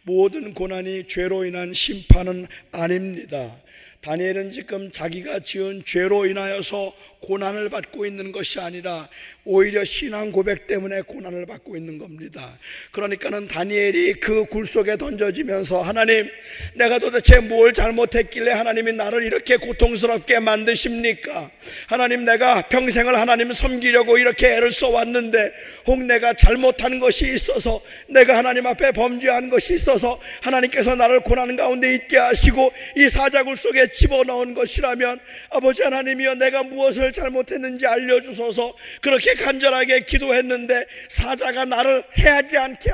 모든 0.03 0.53
고난이 0.53 1.07
죄로 1.07 1.45
인한 1.45 1.73
심판은 1.73 2.47
아닙니다. 2.71 3.55
다니엘은 4.01 4.51
지금 4.51 4.91
자기가 4.91 5.39
지은 5.39 5.83
죄로 5.85 6.25
인하여서 6.25 6.93
고난을 7.21 7.69
받고 7.69 8.05
있는 8.05 8.31
것이 8.31 8.59
아니라 8.59 9.07
오히려 9.43 9.83
신앙 9.85 10.31
고백 10.31 10.67
때문에 10.67 11.01
고난을 11.01 11.45
받고 11.45 11.77
있는 11.77 11.97
겁니다. 11.97 12.57
그러니까는 12.91 13.47
다니엘이 13.47 14.13
그 14.15 14.41
굴 14.51 14.65
속에 14.65 14.97
던져지면서 14.97 15.81
하나님, 15.81 16.29
내가 16.73 16.99
도대체 16.99 17.39
뭘 17.39 17.73
잘못했길래 17.73 18.51
하나님이 18.51 18.93
나를 18.93 19.23
이렇게 19.23 19.55
고통스럽게 19.55 20.39
만드십니까? 20.39 21.51
하나님, 21.87 22.25
내가 22.25 22.67
평생을 22.67 23.17
하나님 23.17 23.53
섬기려고 23.53 24.17
이렇게 24.17 24.55
애를 24.55 24.71
써왔는데, 24.71 25.53
혹 25.87 26.03
내가 26.03 26.33
잘못한 26.33 26.99
것이 26.99 27.33
있어서, 27.33 27.81
내가 28.09 28.37
하나님 28.37 28.65
앞에 28.65 28.91
범죄한 28.91 29.49
것이 29.49 29.75
있어서, 29.75 30.19
하나님께서 30.41 30.95
나를 30.95 31.21
고난 31.21 31.55
가운데 31.55 31.93
있게 31.93 32.17
하시고, 32.17 32.73
이 32.97 33.07
사자굴 33.07 33.55
속에 33.55 33.90
집어넣은 33.93 34.53
것이라면, 34.53 35.19
아버지 35.49 35.83
하나님이여, 35.83 36.35
내가 36.35 36.63
무엇을 36.63 37.11
잘못했는지 37.11 37.85
알려주소서, 37.87 38.75
그렇게 39.01 39.33
간절하게 39.35 40.05
기도했는데 40.05 40.85
사자가 41.09 41.65
나를 41.65 42.03
해하지 42.17 42.57
않게 42.57 42.89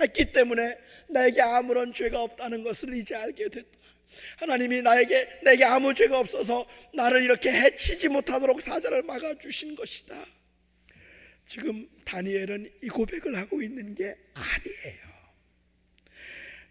했기 0.00 0.32
때문에 0.32 0.78
나에게 1.08 1.40
아무런 1.42 1.92
죄가 1.92 2.22
없다는 2.22 2.64
것을 2.64 2.94
이제 2.94 3.14
알게 3.14 3.48
됐다. 3.48 3.68
하나님이 4.38 4.82
나에게 4.82 5.28
내게 5.44 5.64
아무 5.64 5.94
죄가 5.94 6.18
없어서 6.18 6.66
나를 6.94 7.22
이렇게 7.22 7.50
해치지 7.52 8.08
못하도록 8.08 8.60
사자를 8.60 9.02
막아 9.02 9.34
주신 9.34 9.74
것이다. 9.74 10.14
지금 11.46 11.88
다니엘은 12.04 12.70
이 12.82 12.88
고백을 12.88 13.36
하고 13.36 13.62
있는 13.62 13.94
게 13.94 14.04
아니에요. 14.04 15.09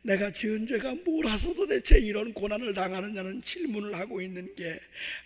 내가 0.10 0.32
지은 0.32 0.66
죄가 0.66 0.96
뭐라서 1.06 1.54
도대체 1.54 2.00
이런 2.00 2.34
고난을 2.34 2.74
당하느냐는 2.74 3.44
질문을 3.44 3.94
하고 3.94 4.20
있는 4.20 4.56
게 4.56 4.80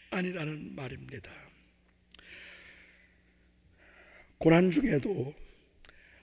아니라는 0.10 0.76
말입니다. 0.76 1.32
고난 4.38 4.72
중에도 4.72 5.34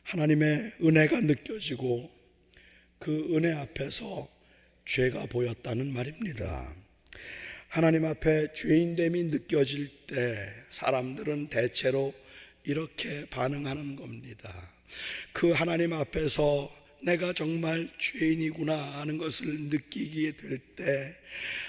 하나님의 0.03 0.75
은혜가 0.83 1.23
느껴지고 1.23 2.11
그 2.99 3.35
은혜 3.35 3.51
앞에서 3.55 4.29
죄가 4.85 5.25
보였다는 5.27 5.91
말입니다. 5.95 6.75
하나님 7.69 8.05
앞에 8.05 8.53
죄인됨이 8.53 9.23
느껴질 9.25 10.07
때 10.07 10.53
사람들은 10.69 11.49
대체로 11.49 12.13
이렇게 12.65 13.25
반응하는 13.31 13.97
겁니다. 13.97 14.53
그 15.33 15.53
하나님 15.53 15.95
앞에서 15.95 16.80
내가 17.03 17.33
정말 17.33 17.89
죄인이구나 17.99 19.01
하는 19.01 19.19
것을 19.19 19.47
느끼게 19.69 20.37
될 20.37 20.59
때 20.77 21.15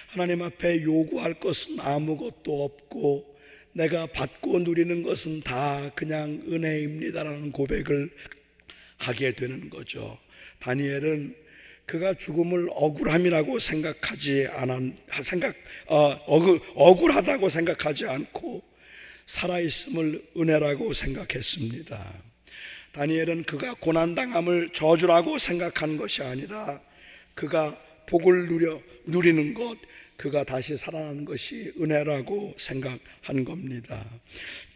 하나님 0.08 0.42
앞에 0.42 0.84
요구할 0.84 1.40
것은 1.40 1.80
아무것도 1.80 2.64
없고 2.64 3.38
내가 3.74 4.06
받고 4.08 4.60
누리는 4.60 5.04
것은 5.04 5.42
다 5.42 5.90
그냥 5.96 6.44
은혜입니다라는 6.50 7.52
고백을 7.54 8.10
하게 8.98 9.32
되는 9.32 9.70
거죠. 9.70 10.20
다니엘은 10.60 11.36
그가 11.86 12.14
죽음을 12.14 12.68
억울함이라고 12.72 13.60
생각하지 13.60 14.48
않아 14.48 14.80
생각 15.24 15.56
어, 15.88 16.12
억울, 16.26 16.60
억울하다고 16.76 17.50
생각하지 17.50 18.06
않고 18.08 18.64
살아 19.26 19.60
있음을 19.60 20.24
은혜라고 20.38 20.92
생각했습니다. 20.94 22.31
다니엘은 22.94 23.44
그가 23.44 23.74
고난 23.76 24.16
당함을 24.16 24.72
저주라고 24.74 25.38
생각한 25.38 25.98
것이 25.98 26.24
아니라 26.24 26.82
그가 27.34 27.80
복을 28.08 28.48
누려 28.48 28.82
누리는 29.06 29.54
것 29.54 29.78
그가 30.18 30.44
다시 30.44 30.78
살아나는 30.78 31.26
것이 31.26 31.74
은혜라고 31.80 32.54
생각한 32.58 33.44
겁니다. 33.44 34.06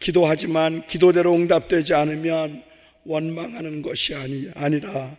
기도하지만 0.00 0.86
기도대로 0.86 1.34
응답되지 1.34 1.94
않으면 1.94 2.64
원망하는 3.04 3.82
것이 3.82 4.14
아니, 4.14 4.50
아니라 4.54 5.16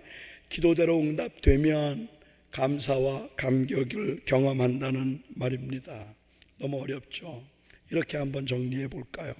기도대로 0.50 1.00
응답되면 1.00 2.10
감사와 2.52 3.30
감격을 3.38 4.22
경험한다는 4.26 5.24
말입니다. 5.30 6.14
너무 6.60 6.82
어렵죠? 6.82 7.46
이렇게 7.92 8.18
한번 8.18 8.46
정리해 8.46 8.88
볼까요? 8.88 9.34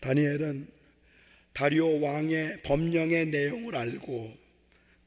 다니엘은 0.00 0.66
다리오 1.52 2.00
왕의 2.00 2.62
법령의 2.62 3.26
내용을 3.26 3.76
알고 3.76 4.32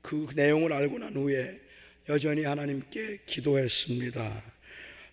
그 0.02 0.28
내용을 0.36 0.72
알고 0.72 1.00
난 1.00 1.16
후에 1.16 1.60
여전히 2.08 2.44
하나님께 2.44 3.20
기도했습니다. 3.26 4.44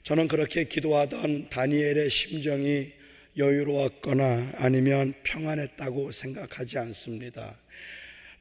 저는 0.02 0.28
그렇게 0.28 0.64
기도하던 0.64 1.48
다니엘의 1.48 2.10
심정이 2.10 2.92
여유로웠거나 3.38 4.52
아니면 4.56 5.14
평안했다고 5.22 6.12
생각하지 6.12 6.78
않습니다. 6.78 7.58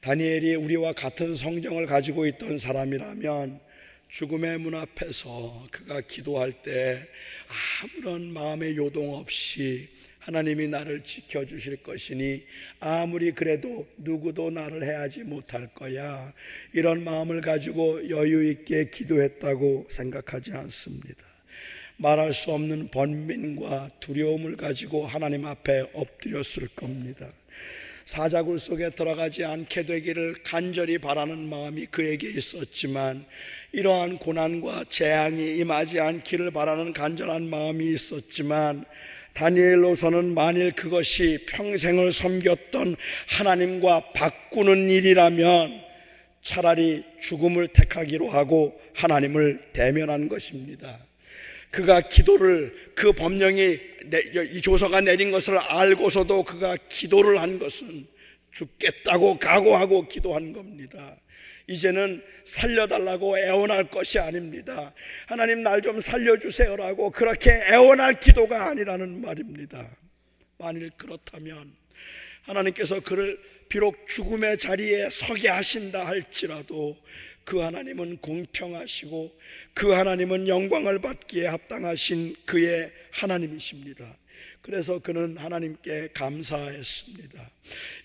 다니엘이 0.01 0.55
우리와 0.55 0.91
같은 0.93 1.35
성정을 1.35 1.85
가지고 1.85 2.25
있던 2.25 2.57
사람이라면 2.57 3.61
죽음의 4.09 4.57
문 4.57 4.75
앞에서 4.75 5.67
그가 5.71 6.01
기도할 6.01 6.51
때 6.51 7.07
아무런 7.83 8.33
마음의 8.33 8.75
요동 8.75 9.13
없이 9.13 9.87
하나님이 10.21 10.67
나를 10.67 11.03
지켜주실 11.03 11.77
것이니 11.77 12.43
아무리 12.79 13.31
그래도 13.31 13.87
누구도 13.97 14.51
나를 14.51 14.83
해하지 14.83 15.23
못할 15.23 15.67
거야. 15.73 16.31
이런 16.73 17.03
마음을 17.03 17.41
가지고 17.41 18.07
여유 18.09 18.49
있게 18.51 18.89
기도했다고 18.91 19.87
생각하지 19.89 20.53
않습니다. 20.53 21.23
말할 21.97 22.33
수 22.33 22.51
없는 22.51 22.89
번민과 22.89 23.89
두려움을 23.99 24.57
가지고 24.57 25.05
하나님 25.05 25.45
앞에 25.45 25.85
엎드렸을 25.93 26.67
겁니다. 26.75 27.31
사자굴 28.05 28.59
속에 28.59 28.89
들어가지 28.91 29.45
않게 29.45 29.85
되기를 29.85 30.35
간절히 30.43 30.97
바라는 30.97 31.47
마음이 31.49 31.85
그에게 31.87 32.29
있었지만 32.29 33.25
이러한 33.71 34.17
고난과 34.17 34.85
재앙이 34.85 35.57
임하지 35.57 35.99
않기를 35.99 36.51
바라는 36.51 36.93
간절한 36.93 37.49
마음이 37.49 37.85
있었지만 37.93 38.85
다니엘로서는 39.33 40.33
만일 40.33 40.71
그것이 40.71 41.45
평생을 41.47 42.11
섬겼던 42.11 42.95
하나님과 43.27 44.11
바꾸는 44.13 44.89
일이라면 44.89 45.81
차라리 46.41 47.03
죽음을 47.21 47.67
택하기로 47.69 48.29
하고 48.29 48.79
하나님을 48.93 49.69
대면한 49.73 50.27
것입니다. 50.27 50.99
그가 51.69 52.01
기도를 52.01 52.75
그 52.95 53.13
법령이 53.13 53.79
이 54.53 54.61
조서가 54.61 55.01
내린 55.01 55.31
것을 55.31 55.57
알고서도 55.57 56.43
그가 56.43 56.75
기도를 56.89 57.39
한 57.39 57.59
것은 57.59 58.05
죽겠다고 58.51 59.39
각오하고 59.39 60.07
기도한 60.07 60.51
겁니다. 60.51 61.17
이제는 61.71 62.21
살려달라고 62.43 63.37
애원할 63.39 63.89
것이 63.89 64.19
아닙니다. 64.19 64.93
하나님 65.27 65.63
날 65.63 65.81
좀 65.81 65.99
살려주세요라고 65.99 67.09
그렇게 67.11 67.49
애원할 67.71 68.19
기도가 68.19 68.69
아니라는 68.69 69.21
말입니다. 69.21 69.89
만일 70.59 70.91
그렇다면 70.95 71.73
하나님께서 72.43 72.99
그를 72.99 73.39
비록 73.69 74.07
죽음의 74.07 74.57
자리에 74.59 75.09
서게 75.09 75.47
하신다 75.47 76.05
할지라도 76.05 76.95
그 77.45 77.59
하나님은 77.59 78.17
공평하시고 78.17 79.31
그 79.73 79.91
하나님은 79.91 80.47
영광을 80.47 80.99
받기에 80.99 81.47
합당하신 81.47 82.35
그의 82.45 82.91
하나님이십니다. 83.11 84.17
그래서 84.61 84.99
그는 84.99 85.37
하나님께 85.37 86.09
감사했습니다. 86.13 87.49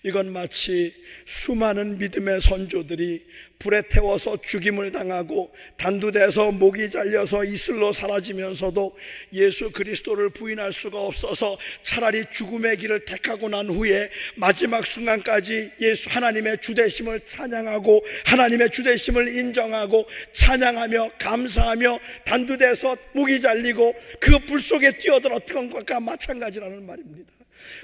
이건 0.03 0.31
마치 0.31 0.93
수많은 1.25 1.97
믿음의 1.97 2.41
선조들이 2.41 3.25
불에 3.59 3.81
태워서 3.89 4.37
죽임을 4.39 4.91
당하고 4.91 5.51
단두대에서 5.77 6.51
목이 6.51 6.89
잘려서 6.89 7.43
이슬로 7.43 7.91
사라지면서도 7.91 8.95
예수 9.33 9.71
그리스도를 9.71 10.29
부인할 10.29 10.71
수가 10.71 10.99
없어서 10.99 11.57
차라리 11.81 12.23
죽음의 12.29 12.77
길을 12.77 13.05
택하고 13.05 13.49
난 13.49 13.67
후에 13.67 14.09
마지막 14.35 14.85
순간까지 14.85 15.71
예수 15.81 16.09
하나님의 16.11 16.59
주대심을 16.61 17.21
찬양하고 17.21 18.05
하나님의 18.25 18.69
주대심을 18.69 19.35
인정하고 19.35 20.07
찬양하며 20.33 21.13
감사하며 21.17 21.99
단두대에서 22.25 22.95
목이 23.13 23.41
잘리고 23.41 23.93
그 24.19 24.37
불 24.47 24.59
속에 24.61 24.97
뛰어들었던 24.97 25.69
것과 25.71 25.99
마찬가지라는 25.99 26.85
말입니다. 26.85 27.33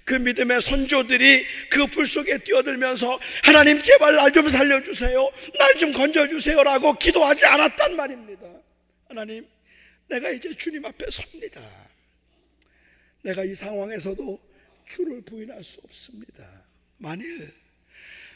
그 0.06 0.14
믿음의 0.16 0.62
선조들이 0.62 1.46
그 1.70 1.88
불 1.88 2.06
속에 2.08 2.40
뛰어들면서 2.40 3.20
하나님 3.44 3.82
제발 3.82 4.16
날 4.16 4.32
좀 4.32 4.50
살려주세요. 4.50 5.32
날 5.60 5.76
좀 5.78 5.92
건져주세요 5.92 6.64
라고 6.64 6.94
기도하지 6.94 7.46
않았단 7.46 7.96
말입니다. 7.96 8.48
하나님, 9.08 9.48
내가 10.08 10.30
이제 10.32 10.54
주님 10.56 10.86
앞에 10.86 11.06
섭니다. 11.12 11.62
내가 13.22 13.44
이 13.44 13.54
상황에서도 13.56 14.40
주를 14.86 15.22
부인할 15.22 15.64
수 15.64 15.80
없습니다. 15.84 16.66
만일 16.98 17.54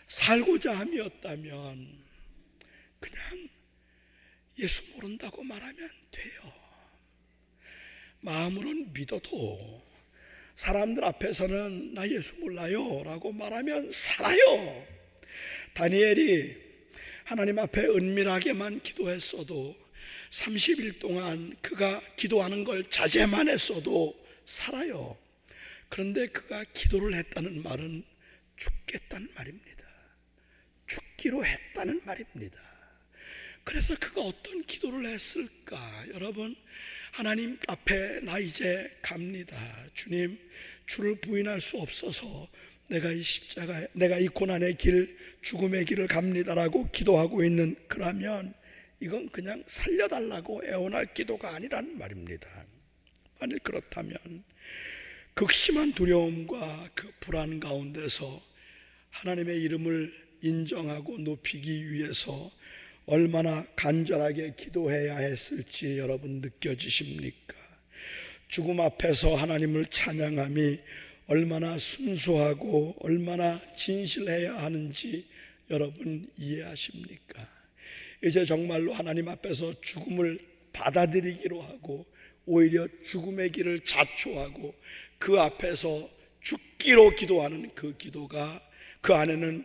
살고자 0.07 0.77
함이었다면 0.77 2.05
그냥 2.99 3.49
예수 4.59 4.83
모른다고 4.93 5.43
말하면 5.43 5.89
돼요. 6.11 6.53
마음으로는 8.21 8.93
믿어도 8.93 9.83
사람들 10.57 11.03
앞에서는 11.05 11.93
나 11.93 12.09
예수 12.09 12.39
몰라요 12.39 13.03
라고 13.03 13.31
말하면 13.31 13.91
살아요. 13.91 14.87
다니엘이 15.75 16.57
하나님 17.25 17.59
앞에 17.59 17.81
은밀하게만 17.85 18.81
기도했어도 18.81 19.77
30일 20.31 20.99
동안 20.99 21.55
그가 21.61 22.01
기도하는 22.15 22.63
걸 22.63 22.83
자제만 22.89 23.49
했어도 23.49 24.19
살아요. 24.45 25.15
그런데 25.89 26.25
그가 26.27 26.63
기도를 26.73 27.13
했다는 27.13 27.61
말은 27.61 28.03
죽겠다는 28.55 29.29
말입니다. 29.35 29.85
죽기로 30.87 31.45
했다는 31.45 32.01
말입니다. 32.03 32.59
그래서 33.63 33.95
그가 33.99 34.21
어떤 34.21 34.63
기도를 34.63 35.05
했을까? 35.05 35.77
여러분, 36.15 36.55
하나님 37.17 37.57
앞에 37.67 38.19
나 38.19 38.37
이제 38.37 38.95
갑니다. 39.01 39.57
주님, 39.95 40.37
주를 40.85 41.15
부인할 41.19 41.61
수 41.61 41.79
없어서 41.79 42.47
내가 42.89 43.11
이 43.11 43.23
십자가, 43.23 43.87
내가 43.93 44.19
이 44.19 44.27
고난의 44.27 44.77
길, 44.77 45.17
죽음의 45.41 45.85
길을 45.85 46.05
갑니다라고 46.05 46.91
기도하고 46.91 47.43
있는 47.43 47.75
그러면 47.87 48.53
이건 48.99 49.29
그냥 49.29 49.63
살려달라고 49.65 50.63
애원할 50.65 51.11
기도가 51.11 51.55
아니란 51.55 51.97
말입니다. 51.97 52.47
만일 53.39 53.57
그렇다면 53.63 54.43
극심한 55.33 55.93
두려움과 55.93 56.91
그 56.93 57.11
불안 57.19 57.59
가운데서 57.59 58.43
하나님의 59.09 59.59
이름을 59.63 60.13
인정하고 60.43 61.17
높이기 61.17 61.91
위해서 61.91 62.51
얼마나 63.07 63.65
간절하게 63.77 64.55
기도해야 64.57 65.15
했을지 65.17 65.97
여러분 65.97 66.41
느껴지십니까? 66.41 67.55
죽음 68.49 68.81
앞에서 68.81 69.33
하나님을 69.33 69.85
찬양함이 69.85 70.79
얼마나 71.27 71.77
순수하고 71.77 72.97
얼마나 72.99 73.59
진실해야 73.73 74.57
하는지 74.57 75.25
여러분 75.69 76.29
이해하십니까? 76.37 77.47
이제 78.25 78.43
정말로 78.43 78.91
하나님 78.91 79.29
앞에서 79.29 79.79
죽음을 79.79 80.39
받아들이기로 80.73 81.61
하고 81.61 82.05
오히려 82.45 82.87
죽음의 83.05 83.53
길을 83.53 83.85
자초하고 83.85 84.75
그 85.17 85.39
앞에서 85.39 86.09
죽기로 86.41 87.11
기도하는 87.11 87.69
그 87.73 87.95
기도가 87.95 88.61
그 88.99 89.13
안에는 89.13 89.63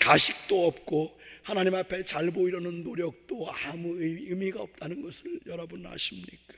가, 0.00 0.16
식도 0.16 0.66
없고 0.66 1.17
하나님 1.48 1.74
앞에 1.74 2.04
잘 2.04 2.30
보이려는 2.30 2.84
노력도 2.84 3.50
아무 3.50 3.96
의미가 3.98 4.60
없다는 4.60 5.00
것을 5.00 5.40
여러분 5.46 5.86
아십니까? 5.86 6.54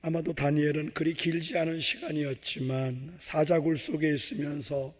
아마도 0.00 0.32
다니엘은 0.32 0.94
그리 0.94 1.12
길지 1.12 1.58
않은 1.58 1.78
시간이었지만 1.78 3.18
사자굴 3.18 3.76
속에 3.76 4.14
있으면서 4.14 4.94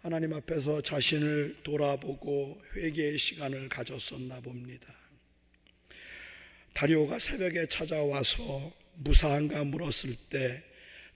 하나님 0.00 0.32
앞에서 0.32 0.80
자신을 0.80 1.56
돌아보고 1.64 2.62
회개의 2.76 3.18
시간을 3.18 3.68
가졌었나 3.68 4.40
봅니다. 4.40 4.94
다리오가 6.72 7.18
새벽에 7.18 7.66
찾아와서 7.66 8.72
무사한가 8.98 9.64
물었을 9.64 10.14
때 10.30 10.62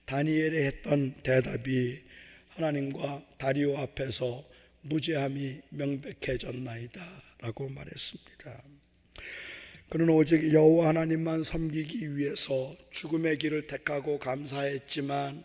다니엘이 0.03 0.65
했던 0.65 1.13
대답이 1.23 2.03
하나님과 2.49 3.25
다리오 3.37 3.77
앞에서 3.77 4.48
무죄함이 4.81 5.61
명백해졌나이다 5.69 7.23
라고 7.39 7.69
말했습니다. 7.69 8.63
그는 9.89 10.09
오직 10.09 10.53
여호와 10.53 10.89
하나님만 10.89 11.43
섬기기 11.43 12.15
위해서 12.15 12.77
죽음의 12.91 13.39
길을 13.39 13.67
택하고 13.67 14.19
감사했지만 14.19 15.43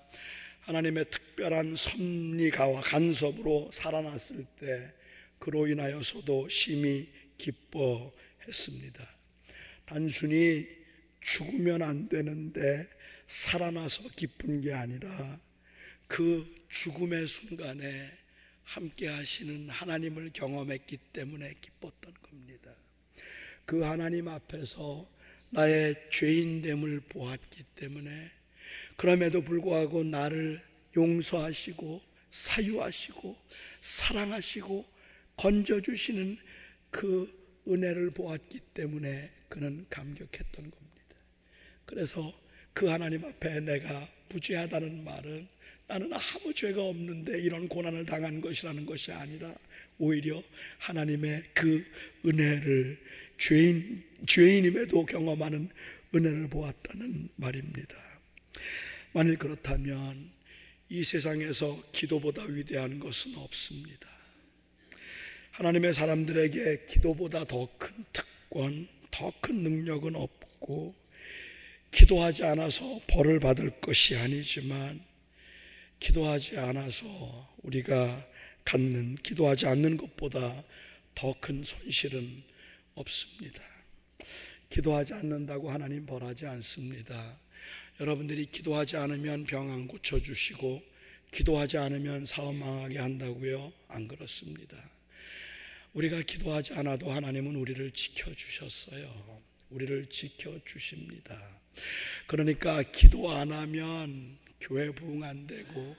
하나님의 0.60 1.06
특별한 1.10 1.76
섭리가와 1.76 2.82
간섭으로 2.82 3.70
살아났을 3.72 4.44
때 4.56 4.92
그로 5.38 5.66
인하여서도 5.66 6.48
심히 6.48 7.10
기뻐했습니다. 7.38 9.08
단순히 9.86 10.66
죽으면 11.20 11.82
안 11.82 12.08
되는데 12.08 12.88
살아나서 13.26 14.10
기쁜 14.16 14.60
게 14.60 14.72
아니라 14.72 15.40
그 16.06 16.54
죽음의 16.68 17.26
순간에 17.26 18.23
함께 18.64 19.08
하시는 19.08 19.68
하나님을 19.68 20.30
경험했기 20.32 20.96
때문에 21.12 21.54
기뻤던 21.60 22.14
겁니다. 22.22 22.72
그 23.64 23.82
하나님 23.82 24.28
앞에서 24.28 25.08
나의 25.50 25.94
죄인됨을 26.10 27.00
보았기 27.02 27.64
때문에 27.76 28.30
그럼에도 28.96 29.42
불구하고 29.42 30.02
나를 30.02 30.62
용서하시고 30.96 32.02
사유하시고 32.30 33.36
사랑하시고 33.80 34.84
건져주시는 35.36 36.38
그 36.90 37.62
은혜를 37.68 38.10
보았기 38.10 38.60
때문에 38.74 39.30
그는 39.48 39.86
감격했던 39.88 40.70
겁니다. 40.70 41.16
그래서 41.86 42.32
그 42.72 42.86
하나님 42.86 43.24
앞에 43.24 43.60
내가 43.60 44.08
부재하다는 44.28 45.04
말은 45.04 45.48
나는 45.94 46.10
아무 46.12 46.52
죄가 46.52 46.82
없는데 46.82 47.40
이런 47.40 47.68
고난을 47.68 48.04
당한 48.04 48.40
것이라는 48.40 48.84
것이 48.84 49.12
아니라 49.12 49.54
오히려 49.98 50.42
하나님의 50.78 51.44
그 51.54 51.86
은혜를 52.26 53.00
죄인, 53.38 54.02
죄인임에도 54.26 55.06
경험하는 55.06 55.70
은혜를 56.12 56.48
보았다는 56.48 57.28
말입니다. 57.36 57.94
만일 59.12 59.36
그렇다면 59.36 60.32
이 60.88 61.04
세상에서 61.04 61.80
기도보다 61.92 62.42
위대한 62.42 62.98
것은 62.98 63.36
없습니다. 63.36 64.08
하나님의 65.52 65.94
사람들에게 65.94 66.86
기도보다 66.86 67.44
더 67.44 67.68
큰 67.78 68.04
특권, 68.12 68.88
더 69.12 69.32
큰 69.40 69.62
능력은 69.62 70.16
없고, 70.16 70.92
기도하지 71.92 72.42
않아서 72.42 73.00
벌을 73.06 73.38
받을 73.38 73.70
것이 73.80 74.16
아니지만, 74.16 75.13
기도하지 76.04 76.58
않아서 76.58 77.56
우리가 77.62 78.28
갖는 78.62 79.14
기도하지 79.22 79.66
않는 79.68 79.96
것보다 79.96 80.62
더 81.14 81.32
큰 81.40 81.64
손실은 81.64 82.42
없습니다. 82.94 83.62
기도하지 84.68 85.14
않는다고 85.14 85.70
하나님 85.70 86.04
벌하지 86.04 86.46
않습니다. 86.46 87.38
여러분들이 88.00 88.44
기도하지 88.44 88.98
않으면 88.98 89.44
병 89.44 89.70
안 89.70 89.86
고쳐 89.86 90.20
주시고, 90.20 90.82
기도하지 91.32 91.78
않으면 91.78 92.26
사업 92.26 92.54
망하게 92.54 92.98
한다고요? 92.98 93.72
안 93.88 94.06
그렇습니다. 94.06 94.76
우리가 95.94 96.20
기도하지 96.20 96.74
않아도 96.74 97.10
하나님은 97.10 97.56
우리를 97.56 97.90
지켜 97.92 98.34
주셨어요. 98.34 99.40
우리를 99.70 100.10
지켜 100.10 100.60
주십니다. 100.66 101.34
그러니까 102.26 102.82
기도 102.82 103.30
안 103.32 103.52
하면 103.52 104.43
교회 104.64 104.90
부흥 104.90 105.22
안 105.22 105.46
되고 105.46 105.94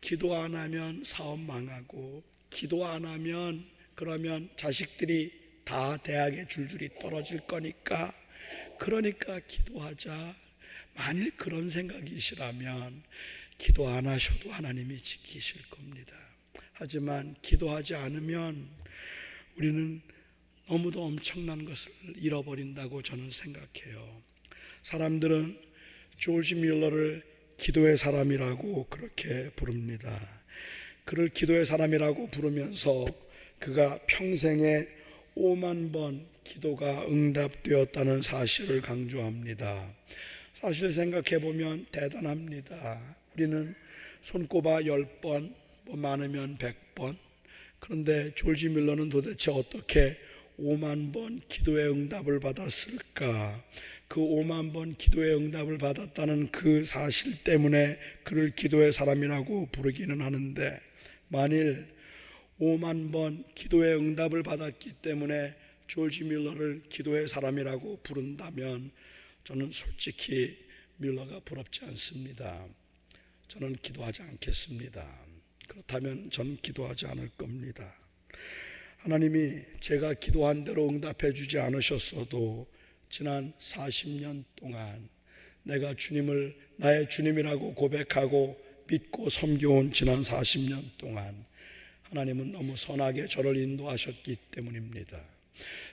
기도 0.00 0.34
안 0.34 0.54
하면 0.54 1.04
사업 1.04 1.38
망하고 1.38 2.24
기도 2.50 2.84
안 2.84 3.04
하면 3.04 3.64
그러면 3.94 4.50
자식들이 4.56 5.32
다 5.64 5.96
대학에 5.98 6.48
줄줄이 6.48 6.88
떨어질 7.00 7.40
거니까 7.40 8.12
그러니까 8.78 9.38
기도하자. 9.40 10.34
만일 10.94 11.30
그런 11.36 11.68
생각이시라면 11.68 13.04
기도 13.56 13.88
안 13.88 14.06
하셔도 14.06 14.50
하나님이 14.50 14.98
지키실 15.00 15.62
겁니다. 15.70 16.16
하지만 16.72 17.36
기도하지 17.40 17.94
않으면 17.94 18.68
우리는 19.56 20.00
너무도 20.66 21.04
엄청난 21.04 21.64
것을 21.64 21.92
잃어버린다고 22.16 23.02
저는 23.02 23.30
생각해요. 23.30 24.22
사람들은 24.82 25.60
조지 26.16 26.56
밀러를 26.56 27.27
기도의 27.58 27.98
사람이라고 27.98 28.86
그렇게 28.86 29.50
부릅니다. 29.50 30.10
그를 31.04 31.28
기도의 31.28 31.66
사람이라고 31.66 32.28
부르면서 32.28 33.06
그가 33.58 33.98
평생에 34.06 34.86
5만 35.36 35.92
번 35.92 36.26
기도가 36.44 37.06
응답되었다는 37.06 38.22
사실을 38.22 38.80
강조합니다. 38.80 39.94
사실 40.54 40.92
생각해 40.92 41.40
보면 41.40 41.86
대단합니다. 41.92 43.16
우리는 43.34 43.74
손꼽아 44.20 44.82
10번, 44.82 45.52
뭐 45.84 45.96
많으면 45.96 46.58
100번. 46.58 47.16
그런데 47.78 48.32
졸지 48.34 48.68
밀러는 48.68 49.08
도대체 49.08 49.50
어떻게 49.50 50.16
5만 50.58 51.12
번 51.12 51.40
기도의 51.48 51.88
응답을 51.88 52.40
받았을까? 52.40 53.64
그 54.08 54.20
5만 54.20 54.72
번 54.72 54.94
기도의 54.94 55.36
응답을 55.36 55.78
받았다는 55.78 56.50
그 56.50 56.84
사실 56.84 57.44
때문에 57.44 57.98
그를 58.24 58.54
기도의 58.54 58.92
사람이라고 58.92 59.68
부르기는 59.70 60.20
하는데 60.20 60.80
만일 61.28 61.86
5만 62.60 63.12
번 63.12 63.44
기도의 63.54 63.96
응답을 63.96 64.42
받았기 64.42 64.94
때문에 65.02 65.54
조지 65.86 66.24
밀러를 66.24 66.82
기도의 66.88 67.28
사람이라고 67.28 68.00
부른다면 68.02 68.90
저는 69.44 69.70
솔직히 69.70 70.58
밀러가 70.96 71.40
부럽지 71.40 71.84
않습니다. 71.84 72.66
저는 73.46 73.74
기도하지 73.74 74.22
않겠습니다. 74.22 75.26
그렇다면 75.68 76.30
전 76.30 76.56
기도하지 76.56 77.06
않을 77.06 77.30
겁니다. 77.30 77.94
하나님이 78.98 79.62
제가 79.80 80.14
기도한 80.14 80.64
대로 80.64 80.88
응답해 80.88 81.32
주지 81.32 81.58
않으셨어도 81.58 82.66
지난 83.10 83.52
40년 83.58 84.44
동안 84.56 85.08
내가 85.62 85.94
주님을 85.94 86.56
나의 86.76 87.08
주님이라고 87.08 87.74
고백하고 87.74 88.58
믿고 88.88 89.28
섬겨온 89.28 89.92
지난 89.92 90.22
40년 90.22 90.82
동안 90.98 91.44
하나님은 92.04 92.52
너무 92.52 92.76
선하게 92.76 93.26
저를 93.26 93.56
인도하셨기 93.56 94.36
때문입니다. 94.50 95.20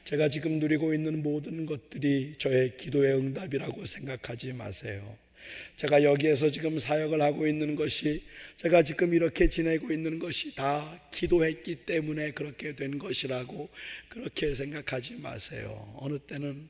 제가 0.04 0.30
지금 0.30 0.60
누리고 0.60 0.94
있는 0.94 1.22
모든 1.22 1.66
것들이 1.66 2.36
저의 2.38 2.78
기도의 2.78 3.16
응답이라고 3.16 3.86
생각하지 3.86 4.54
마세요. 4.54 5.18
제가 5.76 6.04
여기에서 6.04 6.50
지금 6.50 6.80
사역을 6.80 7.22
하고 7.22 7.48
있는 7.48 7.76
것이 7.76 8.24
제가 8.58 8.84
지금 8.84 9.14
이렇게 9.14 9.50
지내고 9.50 9.92
있는 9.92 10.20
것이 10.20 10.56
다 10.56 11.02
기도했기 11.12 11.86
때문에 11.86 12.32
그렇게 12.32 12.76
된 12.76 12.98
것이라고 12.98 13.70
그렇게 14.10 14.54
생각하지 14.54 15.16
마세요. 15.16 15.94
어느 15.98 16.20
때는 16.20 16.70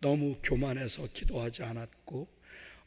너무 0.00 0.36
교만해서 0.42 1.08
기도하지 1.12 1.62
않았고 1.62 2.26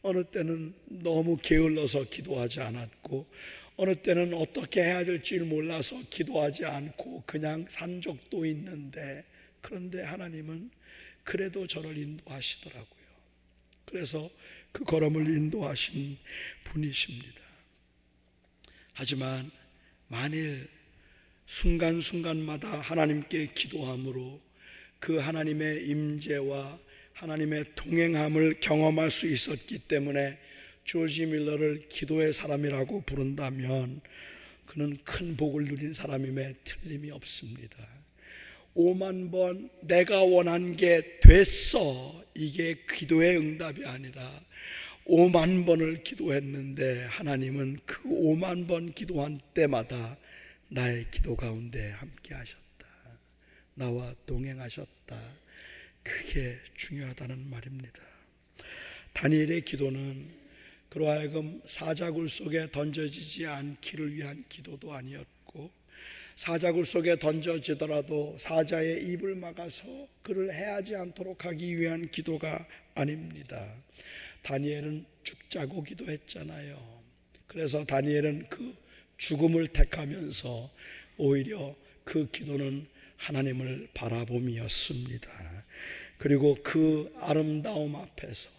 어느 0.02 0.24
때는 0.26 0.74
너무 0.86 1.38
게을러서 1.42 2.10
기도하지 2.10 2.60
않았고 2.62 3.26
어느 3.78 3.96
때는 3.96 4.34
어떻게 4.34 4.84
해야 4.84 5.04
될지 5.04 5.40
몰라서 5.40 6.00
기도하지 6.10 6.66
않고 6.66 7.24
그냥 7.26 7.66
산 7.70 8.02
적도 8.02 8.46
있는데 8.46 9.24
그런데 9.62 10.04
하나님은 10.04 10.70
그래도 11.24 11.66
저를 11.66 11.98
인도하시더라고요. 11.98 13.06
그래서 13.86 14.30
그 14.76 14.84
걸음을 14.84 15.26
인도하신 15.26 16.18
분이십니다. 16.66 17.42
하지만 18.92 19.50
만일 20.10 20.68
순간순간마다 21.46 22.82
하나님께 22.82 23.54
기도함으로 23.54 24.42
그 25.00 25.16
하나님의 25.16 25.88
임재와 25.88 26.78
하나님의 27.14 27.64
동행함을 27.76 28.60
경험할 28.60 29.12
수 29.12 29.32
있었기 29.32 29.80
때문에 29.80 30.38
조지 30.84 31.26
밀러를 31.26 31.88
기도의 31.88 32.34
사람이라고 32.34 33.04
부른다면 33.04 34.02
그는 34.66 34.98
큰 35.06 35.38
복을 35.38 35.64
누린 35.64 35.94
사람임에 35.94 36.54
틀림이 36.66 37.12
없습니다. 37.12 37.78
5만 38.76 39.32
번 39.32 39.70
내가 39.82 40.24
원한 40.24 40.76
게 40.76 41.20
됐어. 41.22 42.24
이게 42.34 42.76
기도의 42.94 43.38
응답이 43.38 43.86
아니라 43.86 44.22
5만 45.08 45.66
번을 45.66 46.04
기도했는데 46.04 47.06
하나님은 47.06 47.80
그 47.86 48.04
5만 48.04 48.68
번 48.68 48.94
기도한 48.94 49.40
때마다 49.54 50.18
나의 50.68 51.06
기도 51.12 51.36
가운데 51.36 51.92
함께 51.92 52.34
하셨다. 52.34 52.88
나와 53.76 54.14
동행하셨다. 54.26 55.20
그게 56.04 56.58
중요하다는 56.76 57.50
말입니다. 57.50 58.00
다니엘의 59.14 59.62
기도는 59.62 60.30
그러하여금 60.90 61.62
사자굴 61.66 62.30
속에 62.30 62.72
던져지지 62.72 63.46
않기를 63.48 64.14
위한 64.14 64.44
기도도 64.50 64.94
아니었고 64.94 65.35
사자굴 66.36 66.86
속에 66.86 67.18
던져지더라도 67.18 68.36
사자의 68.38 69.04
입을 69.06 69.36
막아서 69.36 69.88
그를 70.22 70.54
해하지 70.54 70.96
않도록 70.96 71.46
하기 71.46 71.80
위한 71.80 72.10
기도가 72.10 72.68
아닙니다. 72.94 73.76
다니엘은 74.42 75.06
죽자고 75.24 75.84
기도했잖아요. 75.84 77.04
그래서 77.48 77.86
다니엘은 77.86 78.48
그 78.50 78.76
죽음을 79.18 79.68
택하면서 79.68 80.72
오히려 81.18 81.76
그 82.04 82.30
기도는 82.30 82.86
하나님을 83.18 83.88
바라봄이었습니다. 83.94 85.66
그리고 86.18 86.58
그 86.64 87.14
아름다움 87.18 87.96
앞에서 87.96 88.50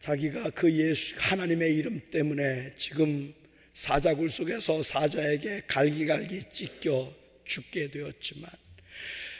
자기가 0.00 0.50
그 0.50 0.72
예수 0.72 1.14
하나님의 1.18 1.74
이름 1.74 2.00
때문에 2.10 2.74
지금 2.76 3.34
사자굴 3.76 4.30
속에서 4.30 4.82
사자에게 4.82 5.64
갈기갈기 5.66 6.44
찢겨 6.50 7.12
죽게 7.44 7.90
되었지만 7.90 8.50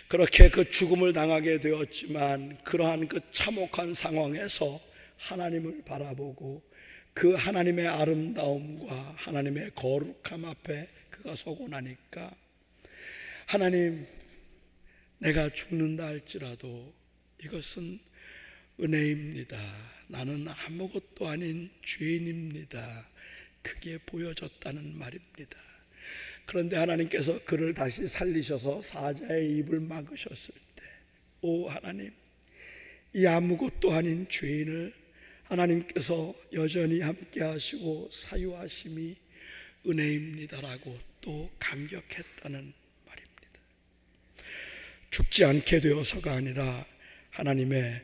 그렇게 0.09 0.51
그 0.51 0.69
죽음을 0.69 1.15
당하게 1.15 1.59
되었지만 1.59 2.63
그러한 2.63 3.09
그 3.09 3.19
참혹한 3.31 3.95
상황에서 3.95 4.79
하나님을 5.17 5.85
바라보고 5.87 6.63
그 7.15 7.33
하나님의 7.33 7.89
아름다움과 7.89 9.15
하나님의 9.17 9.71
거룩함 9.75 10.45
앞에 10.45 10.87
그가 11.09 11.35
서고 11.35 11.67
나니까 11.67 12.31
하나님 13.47 14.07
내가 15.17 15.49
죽는다 15.49 16.09
할지라도 16.09 16.93
이것은 17.43 17.99
은혜입니다. 18.81 19.57
나는 20.09 20.47
아무것도 20.47 21.27
아닌 21.27 21.71
죄인입니다. 21.83 23.16
그게 23.67 23.99
보여졌다는 23.99 24.97
말입니다. 24.97 25.59
그런데 26.47 26.77
하나님께서 26.77 27.45
그를 27.45 27.75
다시 27.75 28.07
살리셔서 28.07 28.81
사자의 28.81 29.59
입을 29.59 29.81
막으셨을 29.81 30.55
때, 30.77 30.85
오 31.41 31.69
하나님, 31.69 32.13
이 33.13 33.27
아무것도 33.27 33.93
아닌 33.93 34.29
죄인을 34.31 34.95
하나님께서 35.43 36.33
여전히 36.53 37.01
함께 37.01 37.43
하시고 37.43 38.09
사유하심이 38.13 39.17
은혜입니다라고 39.85 40.97
또 41.21 41.51
감격했다는 41.59 42.73
말입니다. 43.07 43.61
죽지 45.11 45.45
않게 45.45 45.81
되어서가 45.81 46.35
아니라 46.35 46.87
하나님의 47.31 48.01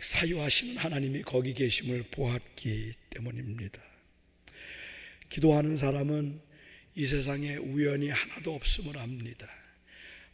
사유하시는 0.00 0.76
하나님이 0.76 1.22
거기 1.22 1.54
계심을 1.54 2.04
보았기 2.12 2.94
때문입니다. 3.10 3.95
기도하는 5.28 5.76
사람은 5.76 6.40
이 6.94 7.06
세상에 7.06 7.56
우연이 7.56 8.08
하나도 8.08 8.54
없음을 8.54 8.98
압니다. 8.98 9.46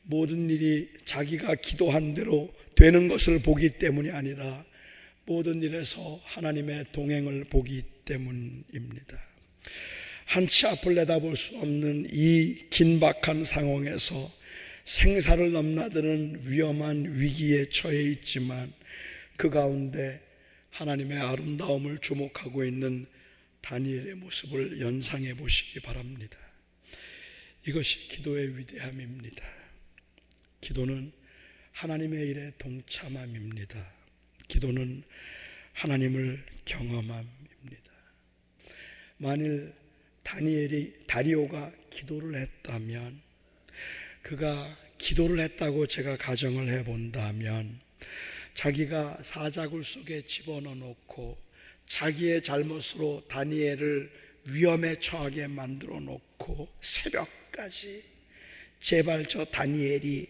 모든 0.05 0.51
일이 0.51 0.89
자기가 1.05 1.57
기도한 1.57 2.15
대로 2.15 2.53
되는 2.75 3.09
것을 3.09 3.41
보기 3.41 3.79
때문이 3.79 4.11
아니라 4.11 4.65
모든 5.25 5.63
일에서 5.63 6.21
하나님의 6.25 6.87
동행을 6.93 7.45
보기 7.45 7.83
때문입니다. 8.05 9.19
한치 10.27 10.67
앞을 10.67 10.95
내다볼 10.95 11.37
수 11.37 11.57
없는 11.59 12.09
이 12.13 12.57
긴박한 12.71 13.45
상황에서 13.45 14.33
생사를 14.85 15.53
넘나드는 15.53 16.43
위험한 16.47 17.21
위기에 17.21 17.69
처해 17.69 18.03
있지만 18.03 18.73
그 19.37 19.51
가운데 19.51 20.21
하나님의 20.71 21.19
아름다움을 21.19 21.99
주목하고 21.99 22.65
있는 22.65 23.07
다니엘의 23.63 24.15
모습을 24.17 24.81
연상해 24.81 25.35
보시기 25.35 25.81
바랍니다. 25.81 26.37
이것이 27.67 28.09
기도의 28.09 28.59
위대함입니다. 28.59 29.43
기도는 30.61 31.13
하나님의 31.73 32.29
일에 32.29 32.53
동참함입니다. 32.59 33.93
기도는 34.49 35.03
하나님을 35.73 36.45
경험함입니다. 36.65 37.93
만일 39.17 39.73
다니엘이 40.23 41.07
다리오가 41.07 41.73
기도를 41.91 42.37
했다면 42.37 43.21
그가 44.23 44.79
기도를 44.99 45.41
했다고 45.41 45.87
제가 45.87 46.17
가정을 46.17 46.69
해 46.69 46.85
본다면 46.85 47.81
자기가 48.55 49.23
사자굴 49.23 49.83
속에 49.83 50.23
집어넣어 50.23 50.75
놓고 50.75 51.39
자기의 51.93 52.43
잘못으로 52.43 53.23
다니엘을 53.29 54.11
위험에 54.47 54.99
처하게 54.99 55.47
만들어 55.47 56.01
놓고 56.01 56.67
새벽까지 56.81 58.03
제발 58.81 59.27
저 59.27 59.45
다니엘이 59.45 60.27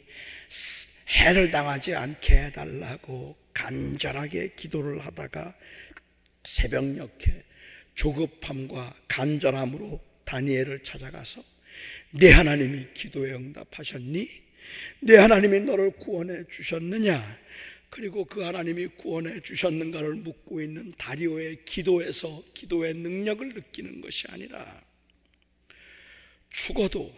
해를 1.08 1.52
당하지 1.52 1.94
않게 1.94 2.36
해달라고 2.36 3.36
간절하게 3.54 4.54
기도를 4.56 4.98
하다가 5.06 5.54
새벽녘에 6.42 7.44
조급함과 7.94 8.96
간절함으로 9.06 10.00
다니엘을 10.24 10.82
찾아가서 10.82 11.44
내 12.10 12.32
하나님이 12.32 12.88
기도에 12.92 13.34
응답하셨니? 13.34 14.28
내 15.02 15.16
하나님이 15.16 15.60
너를 15.60 15.92
구원해 15.92 16.44
주셨느냐? 16.48 17.38
그리고 17.92 18.24
그 18.24 18.40
하나님이 18.40 18.86
구원해 18.86 19.38
주셨는가를 19.42 20.14
묻고 20.14 20.62
있는 20.62 20.94
다리오의 20.96 21.66
기도에서 21.66 22.42
기도의 22.54 22.94
능력을 22.94 23.46
느끼는 23.52 24.00
것이 24.00 24.26
아니라 24.30 24.82
죽어도 26.48 27.14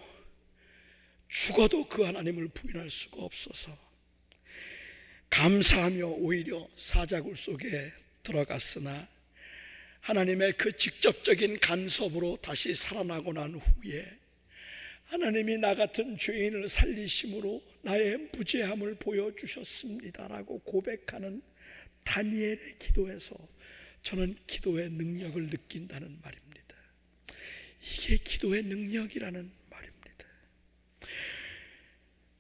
죽어도 1.29 1.89
그 1.89 2.03
하나님을 2.03 2.49
부인할 2.49 2.91
수가 2.91 3.23
없어서 3.23 3.79
감사하며 5.31 6.07
오히려 6.09 6.69
사자굴 6.75 7.37
속에 7.37 7.93
들어갔으나 8.25 9.07
하나님의 10.01 10.55
그 10.55 10.75
직접적인 10.75 11.61
간섭으로 11.61 12.39
다시 12.43 12.75
살아나고 12.75 13.33
난 13.33 13.55
후에 13.55 14.24
하나님이 15.15 15.59
나 15.59 15.77
같은 15.77 16.19
죄인을 16.19 16.69
살리심으로 16.69 17.63
나의 17.83 18.31
무죄함을 18.33 18.97
보여주셨습니다라고 18.97 20.59
고백하는 20.63 21.41
다니엘의 22.03 22.79
기도에서 22.81 23.37
저는 24.03 24.37
기도의 24.49 24.91
능력을 24.91 25.51
느낀다는 25.51 26.19
말입니다. 26.21 26.77
이게 27.81 28.17
기도의 28.17 28.65
능력이라는 28.65 29.53
말입니다. 29.71 30.27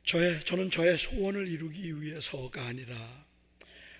저의, 0.02 0.40
저는 0.40 0.68
저의 0.70 0.98
소원을 0.98 1.46
이루기 1.46 2.02
위해서가 2.02 2.60
아니라 2.66 3.24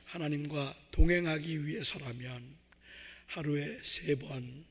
하나님과 0.05 0.77
동행하기 0.91 1.65
위해서라면 1.65 2.57
하루에 3.27 3.79
세 3.83 4.17
번 4.17 4.65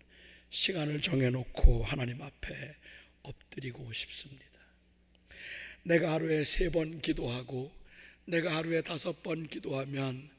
시간을 0.49 1.01
정해놓고 1.01 1.85
하나님 1.85 2.21
앞에 2.21 2.75
엎드리고 3.23 3.91
싶습니다. 3.93 4.45
내가 5.83 6.13
하루에 6.13 6.43
세 6.43 6.69
번 6.69 7.01
기도하고 7.01 7.71
내가 8.25 8.55
하루에 8.55 8.81
다섯 8.81 9.21
번 9.23 9.47
기도하면 9.47 10.29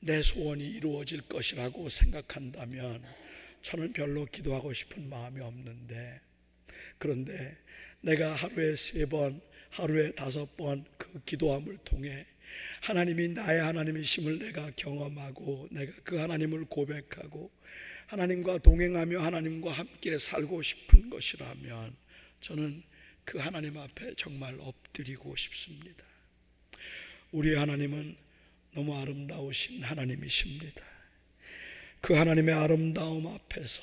내 0.00 0.22
소원이 0.22 0.66
이루어질 0.66 1.22
것이라고 1.22 1.88
생각한다면 1.88 3.02
저는 3.62 3.92
별로 3.92 4.24
기도하고 4.26 4.72
싶은 4.72 5.08
마음이 5.08 5.40
없는데 5.40 6.20
그런데 6.98 7.56
내가 8.00 8.34
하루에 8.34 8.76
세 8.76 9.06
번, 9.06 9.40
하루에 9.70 10.12
다섯 10.12 10.56
번 10.56 10.84
그 10.98 11.20
기도함을 11.24 11.78
통해 11.84 12.26
하나님이 12.82 13.28
나의 13.28 13.60
하나님이심을 13.62 14.38
내가 14.38 14.70
경험하고 14.76 15.68
내가 15.70 15.92
그 16.04 16.16
하나님을 16.18 16.66
고백하고 16.66 17.50
하나님과 18.06 18.58
동행하며 18.58 19.20
하나님과 19.20 19.72
함께 19.72 20.18
살고 20.18 20.62
싶은 20.62 21.10
것이라면 21.10 21.96
저는 22.44 22.82
그 23.24 23.38
하나님 23.38 23.78
앞에 23.78 24.16
정말 24.16 24.58
엎드리고 24.60 25.34
싶습니다. 25.34 26.04
우리 27.32 27.54
하나님은 27.54 28.18
너무 28.74 28.94
아름다우신 28.94 29.82
하나님이십니다. 29.82 30.84
그 32.02 32.12
하나님의 32.12 32.54
아름다움 32.54 33.26
앞에서, 33.28 33.82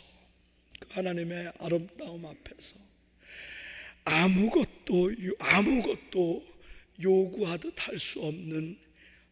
그 0.80 0.90
하나님의 0.92 1.54
아름다움 1.58 2.24
앞에서 2.24 2.76
아무것도, 4.06 5.12
아무것도 5.40 6.46
요구하듯 7.02 7.74
할 7.88 7.98
수 7.98 8.22
없는 8.22 8.78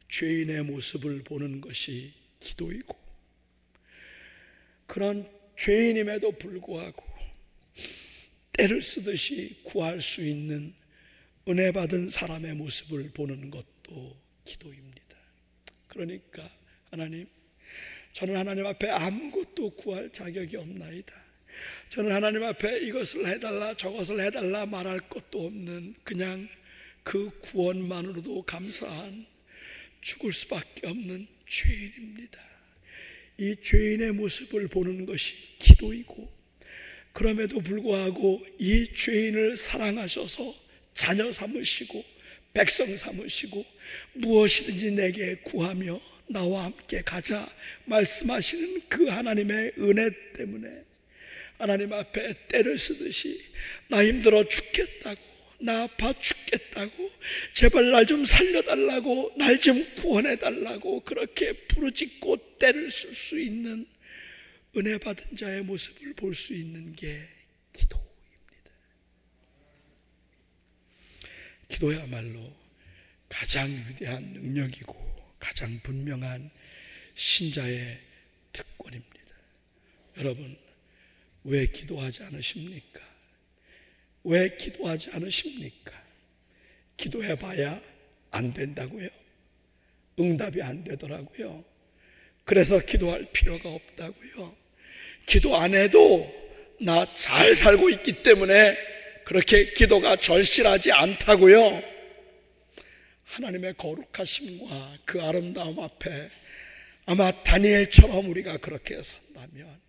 죄인의 0.08 0.64
모습을 0.64 1.24
보는 1.24 1.62
것이 1.62 2.14
기도이고, 2.40 2.98
그런 4.88 5.24
죄인임에도 5.56 6.32
불구하고 6.32 7.09
때를 8.60 8.82
쓰듯이 8.82 9.55
구할 9.64 10.01
수 10.01 10.22
있는 10.22 10.74
은혜 11.47 11.72
받은 11.72 12.10
사람의 12.10 12.55
모습을 12.55 13.10
보는 13.14 13.51
것도 13.51 14.20
기도입니다. 14.43 15.18
그러니까 15.88 16.49
하나님, 16.91 17.26
저는 18.12 18.36
하나님 18.36 18.66
앞에 18.66 18.89
아무것도 18.89 19.70
구할 19.72 20.12
자격이 20.12 20.57
없나이다. 20.57 21.14
저는 21.88 22.12
하나님 22.12 22.43
앞에 22.43 22.80
이것을 22.82 23.26
해달라 23.28 23.74
저것을 23.76 24.20
해달라 24.20 24.66
말할 24.66 24.99
것도 25.07 25.45
없는 25.45 25.95
그냥 26.03 26.49
그 27.03 27.30
구원만으로도 27.39 28.43
감사한 28.43 29.26
죽을 30.01 30.34
수밖에 30.34 30.88
없는 30.88 31.28
죄인입니다. 31.47 32.39
이 33.38 33.55
죄인의 33.55 34.12
모습을 34.12 34.68
보는 34.68 35.05
것이 35.05 35.57
기도이고 35.60 36.39
그럼에도 37.14 37.60
불구하고 37.60 38.45
이 38.60 38.88
죄인을 38.95 39.57
사랑하셔서 39.57 40.55
자녀 40.93 41.32
삼으시고 41.32 42.03
백성 42.53 42.95
삼으시고 42.95 43.66
무엇이든지 44.14 44.91
내게 44.91 45.36
구하며 45.43 45.99
나와 46.28 46.66
함께 46.66 47.01
가자 47.01 47.47
말씀하시는 47.86 48.82
그 48.88 49.07
하나님의 49.07 49.74
은혜 49.80 50.10
때문에 50.34 50.84
하나님 51.57 51.91
앞에 51.91 52.34
때를 52.47 52.78
쓰듯이 52.78 53.41
나 53.88 54.03
힘들어 54.05 54.43
죽겠다고 54.47 55.22
나 55.62 55.84
아파 55.84 56.14
죽겠다고 56.14 57.12
제발 57.53 57.91
날 57.91 58.05
좀 58.05 58.24
살려달라고 58.24 59.34
날 59.38 59.60
좀 59.60 59.84
구원해달라고 59.95 61.01
그렇게 61.01 61.51
부르짖고 61.53 62.57
때를 62.57 62.89
쓸 62.91 63.14
수 63.14 63.38
있는 63.39 63.86
은혜 64.76 64.97
받은 64.97 65.36
자의 65.36 65.61
모습을 65.63 66.13
볼 66.13 66.34
수 66.34 66.53
있는 66.53 66.95
게 66.95 67.28
기도입니다. 67.74 68.72
기도야말로 71.67 72.55
가장 73.28 73.70
위대한 73.89 74.24
능력이고 74.34 75.36
가장 75.39 75.80
분명한 75.82 76.51
신자의 77.15 77.99
특권입니다. 78.51 79.36
여러분, 80.17 80.57
왜 81.43 81.65
기도하지 81.65 82.24
않으십니까? 82.24 83.01
왜 84.26 84.55
기도하지 84.57 85.11
않으십니까? 85.11 86.03
기도해 86.97 87.36
봐야 87.36 87.82
안 88.32 88.53
된다고요. 88.53 89.09
응답이 90.20 90.61
안 90.61 90.84
되더라고요. 90.84 91.63
그래서 92.43 92.84
기도할 92.86 93.32
필요가 93.32 93.70
없다고요. 93.70 94.59
기도 95.26 95.55
안 95.57 95.74
해도 95.74 96.32
나 96.82 97.05
잘 97.13 97.53
살고 97.55 97.89
있기 97.89 98.24
때문에 98.24 98.78
그렇게 99.26 99.74
기도가 99.74 100.15
절실하지 100.15 100.91
않다고요. 100.91 101.84
하나님의 103.26 103.76
거룩하심과 103.78 104.97
그 105.05 105.22
아름다움 105.22 105.80
앞에 105.80 106.30
아마 107.05 107.32
다니엘처럼 107.32 108.28
우리가 108.30 108.57
그렇게 108.57 109.01
산다면 109.01 109.80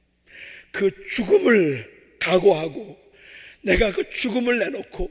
그 0.72 0.90
죽음을 1.08 2.16
각오하고 2.18 2.98
내가 3.62 3.92
그 3.92 4.08
죽음을 4.10 4.58
내놓고 4.58 5.10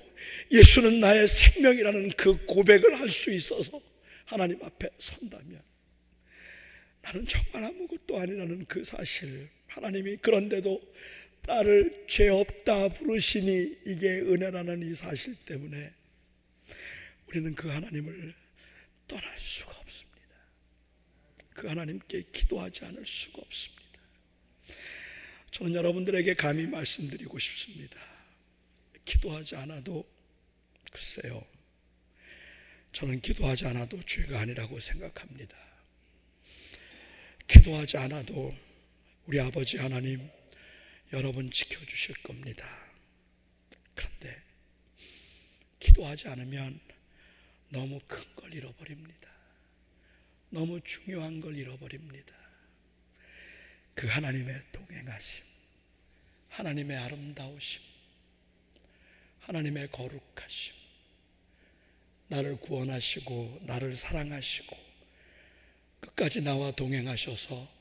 예수는 0.51 0.99
나의 0.99 1.28
생명이라는 1.28 2.11
그 2.17 2.45
고백을 2.45 2.99
할 2.99 3.09
수 3.09 3.32
있어서 3.32 3.82
하나님 4.26 4.63
앞에 4.63 4.89
선다면 4.97 5.61
나는 7.01 7.26
정말 7.28 7.63
아무것도 7.63 8.20
아니라는 8.20 8.65
그 8.67 8.84
사실 8.84 9.49
하나님이 9.80 10.18
그런데도 10.18 10.82
나를 11.44 12.06
죄 12.08 12.28
없다 12.28 12.90
부르시니 12.90 13.78
이게 13.86 14.20
은혜라는 14.20 14.84
이 14.84 14.94
사실 14.94 15.36
때문에 15.36 15.94
우리는 17.28 17.56
그 17.56 17.70
하나님을 17.70 18.36
떠날 19.08 19.38
수가 19.38 19.72
없습니다. 19.80 20.20
그 21.52 21.68
하나님께 21.68 22.26
기도하지 22.34 22.86
않을 22.86 23.06
수가 23.06 23.42
없습니다. 23.42 23.80
저는 25.52 25.74
여러분들에게 25.74 26.34
감히 26.34 26.68
말씀드리고 26.68 27.40
싶습니다. 27.40 28.00
기도하지 29.06 29.56
않아도 29.56 30.08
글쎄요. 30.92 31.46
저는 32.92 33.22
기도하지 33.22 33.68
않아도 33.68 34.02
죄가 34.04 34.42
아니라고 34.42 34.80
생각합니다. 34.80 35.56
기도하지 37.48 37.98
않아도 37.98 38.54
우리 39.30 39.40
아버지 39.40 39.78
하나님 39.78 40.28
여러분 41.14 41.52
지켜주실 41.52 42.16
겁니다. 42.24 42.68
그런데 43.94 44.42
기도하지 45.80 46.30
않으면 46.30 46.80
너무 47.70 48.00
큰 48.08 48.24
걸 48.36 48.52
잃어버립니다. 48.56 49.30
너무 50.50 50.82
중요한 50.82 51.42
걸 51.42 51.56
잃어버립니다. 51.56 52.34
그 53.94 54.08
하나님의 54.08 54.64
동행하심, 54.72 55.46
하나님의 56.50 56.98
아름다우심, 56.98 57.84
하나님의 59.42 59.92
거룩하심, 59.92 60.74
나를 62.30 62.58
구원하시고, 62.62 63.60
나를 63.68 63.96
사랑하시고, 63.96 64.76
끝까지 66.00 66.42
나와 66.42 66.72
동행하셔서 66.72 67.79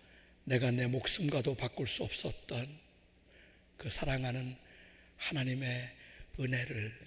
내가 0.48 0.70
내 0.70 0.86
목숨과도 0.86 1.54
바꿀 1.56 1.86
수 1.86 2.04
없었던 2.04 2.80
그 3.76 3.90
사랑하는 3.90 4.56
하나님의 5.18 5.94
은혜를 6.40 6.98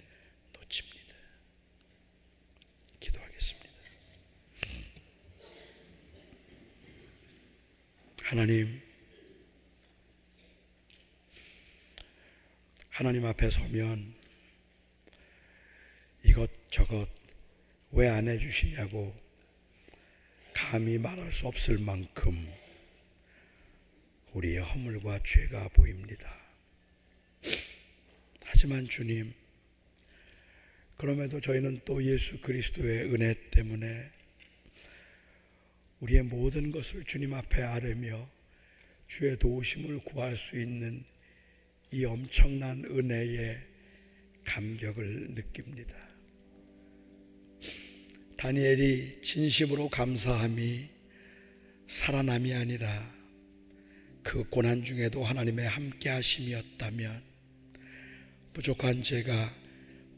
놓칩니다. 0.52 1.14
기도하겠습니다. 3.00 3.68
하나님, 8.22 8.80
하나님 12.90 13.26
앞에 13.26 13.50
서면 13.50 14.14
이것저것 16.22 17.08
왜 17.90 18.08
안 18.08 18.28
해주시냐고 18.28 19.20
감히 20.54 20.96
말할 20.96 21.32
수 21.32 21.48
없을 21.48 21.78
만큼 21.78 22.61
우리의 24.32 24.58
허물과 24.58 25.20
죄가 25.22 25.68
보입니다. 25.68 26.34
하지만 28.44 28.88
주님, 28.88 29.32
그럼에도 30.96 31.40
저희는 31.40 31.80
또 31.84 32.02
예수 32.04 32.40
그리스도의 32.40 33.12
은혜 33.12 33.34
때문에 33.50 34.10
우리의 36.00 36.22
모든 36.22 36.70
것을 36.70 37.04
주님 37.04 37.34
앞에 37.34 37.62
아뢰며 37.62 38.28
주의 39.06 39.38
도우심을 39.38 40.00
구할 40.04 40.36
수 40.36 40.58
있는 40.58 41.04
이 41.90 42.04
엄청난 42.04 42.84
은혜에 42.84 43.60
감격을 44.44 45.34
느낍니다. 45.34 45.94
다니엘이 48.36 49.20
진심으로 49.22 49.88
감사함이 49.88 50.88
살아남이 51.86 52.54
아니라 52.54 53.21
그 54.22 54.44
고난 54.44 54.82
중에도 54.82 55.24
하나님의 55.24 55.68
함께 55.68 56.08
하심이었다면 56.10 57.22
부족한 58.52 59.02
제가 59.02 59.32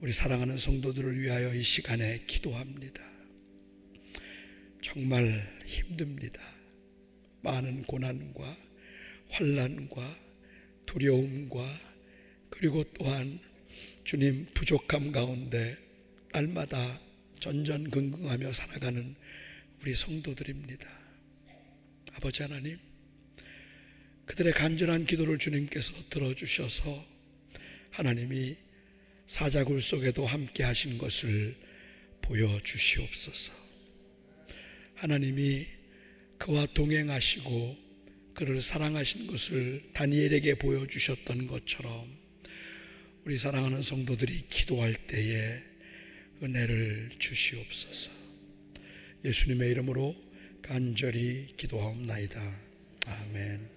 우리 0.00 0.12
사랑하는 0.12 0.58
성도들을 0.58 1.20
위하여 1.20 1.54
이 1.54 1.62
시간에 1.62 2.24
기도합니다. 2.26 3.02
정말 4.82 5.62
힘듭니다. 5.64 6.40
많은 7.42 7.84
고난과 7.84 8.56
환란과 9.30 10.18
두려움과 10.86 11.66
그리고 12.50 12.84
또한 12.94 13.40
주님 14.04 14.46
부족함 14.54 15.12
가운데 15.12 15.76
날마다 16.32 17.00
전전긍긍하며 17.40 18.52
살아가는 18.52 19.14
우리 19.80 19.94
성도들입니다. 19.94 20.86
아버지 22.12 22.42
하나님, 22.42 22.78
그들의 24.26 24.52
간절한 24.52 25.06
기도를 25.06 25.38
주님께서 25.38 25.94
들어주셔서 26.10 27.06
하나님이 27.90 28.56
사자굴 29.26 29.80
속에도 29.80 30.26
함께 30.26 30.64
하신 30.64 30.98
것을 30.98 31.54
보여주시옵소서. 32.22 33.52
하나님이 34.94 35.66
그와 36.38 36.66
동행하시고 36.66 37.84
그를 38.34 38.60
사랑하신 38.60 39.28
것을 39.28 39.82
다니엘에게 39.92 40.56
보여주셨던 40.56 41.46
것처럼 41.46 42.24
우리 43.24 43.38
사랑하는 43.38 43.82
성도들이 43.82 44.48
기도할 44.48 44.94
때에 44.94 45.62
은혜를 46.42 47.10
주시옵소서. 47.18 48.10
예수님의 49.24 49.70
이름으로 49.70 50.14
간절히 50.62 51.46
기도하옵나이다. 51.56 52.60
아멘. 53.06 53.73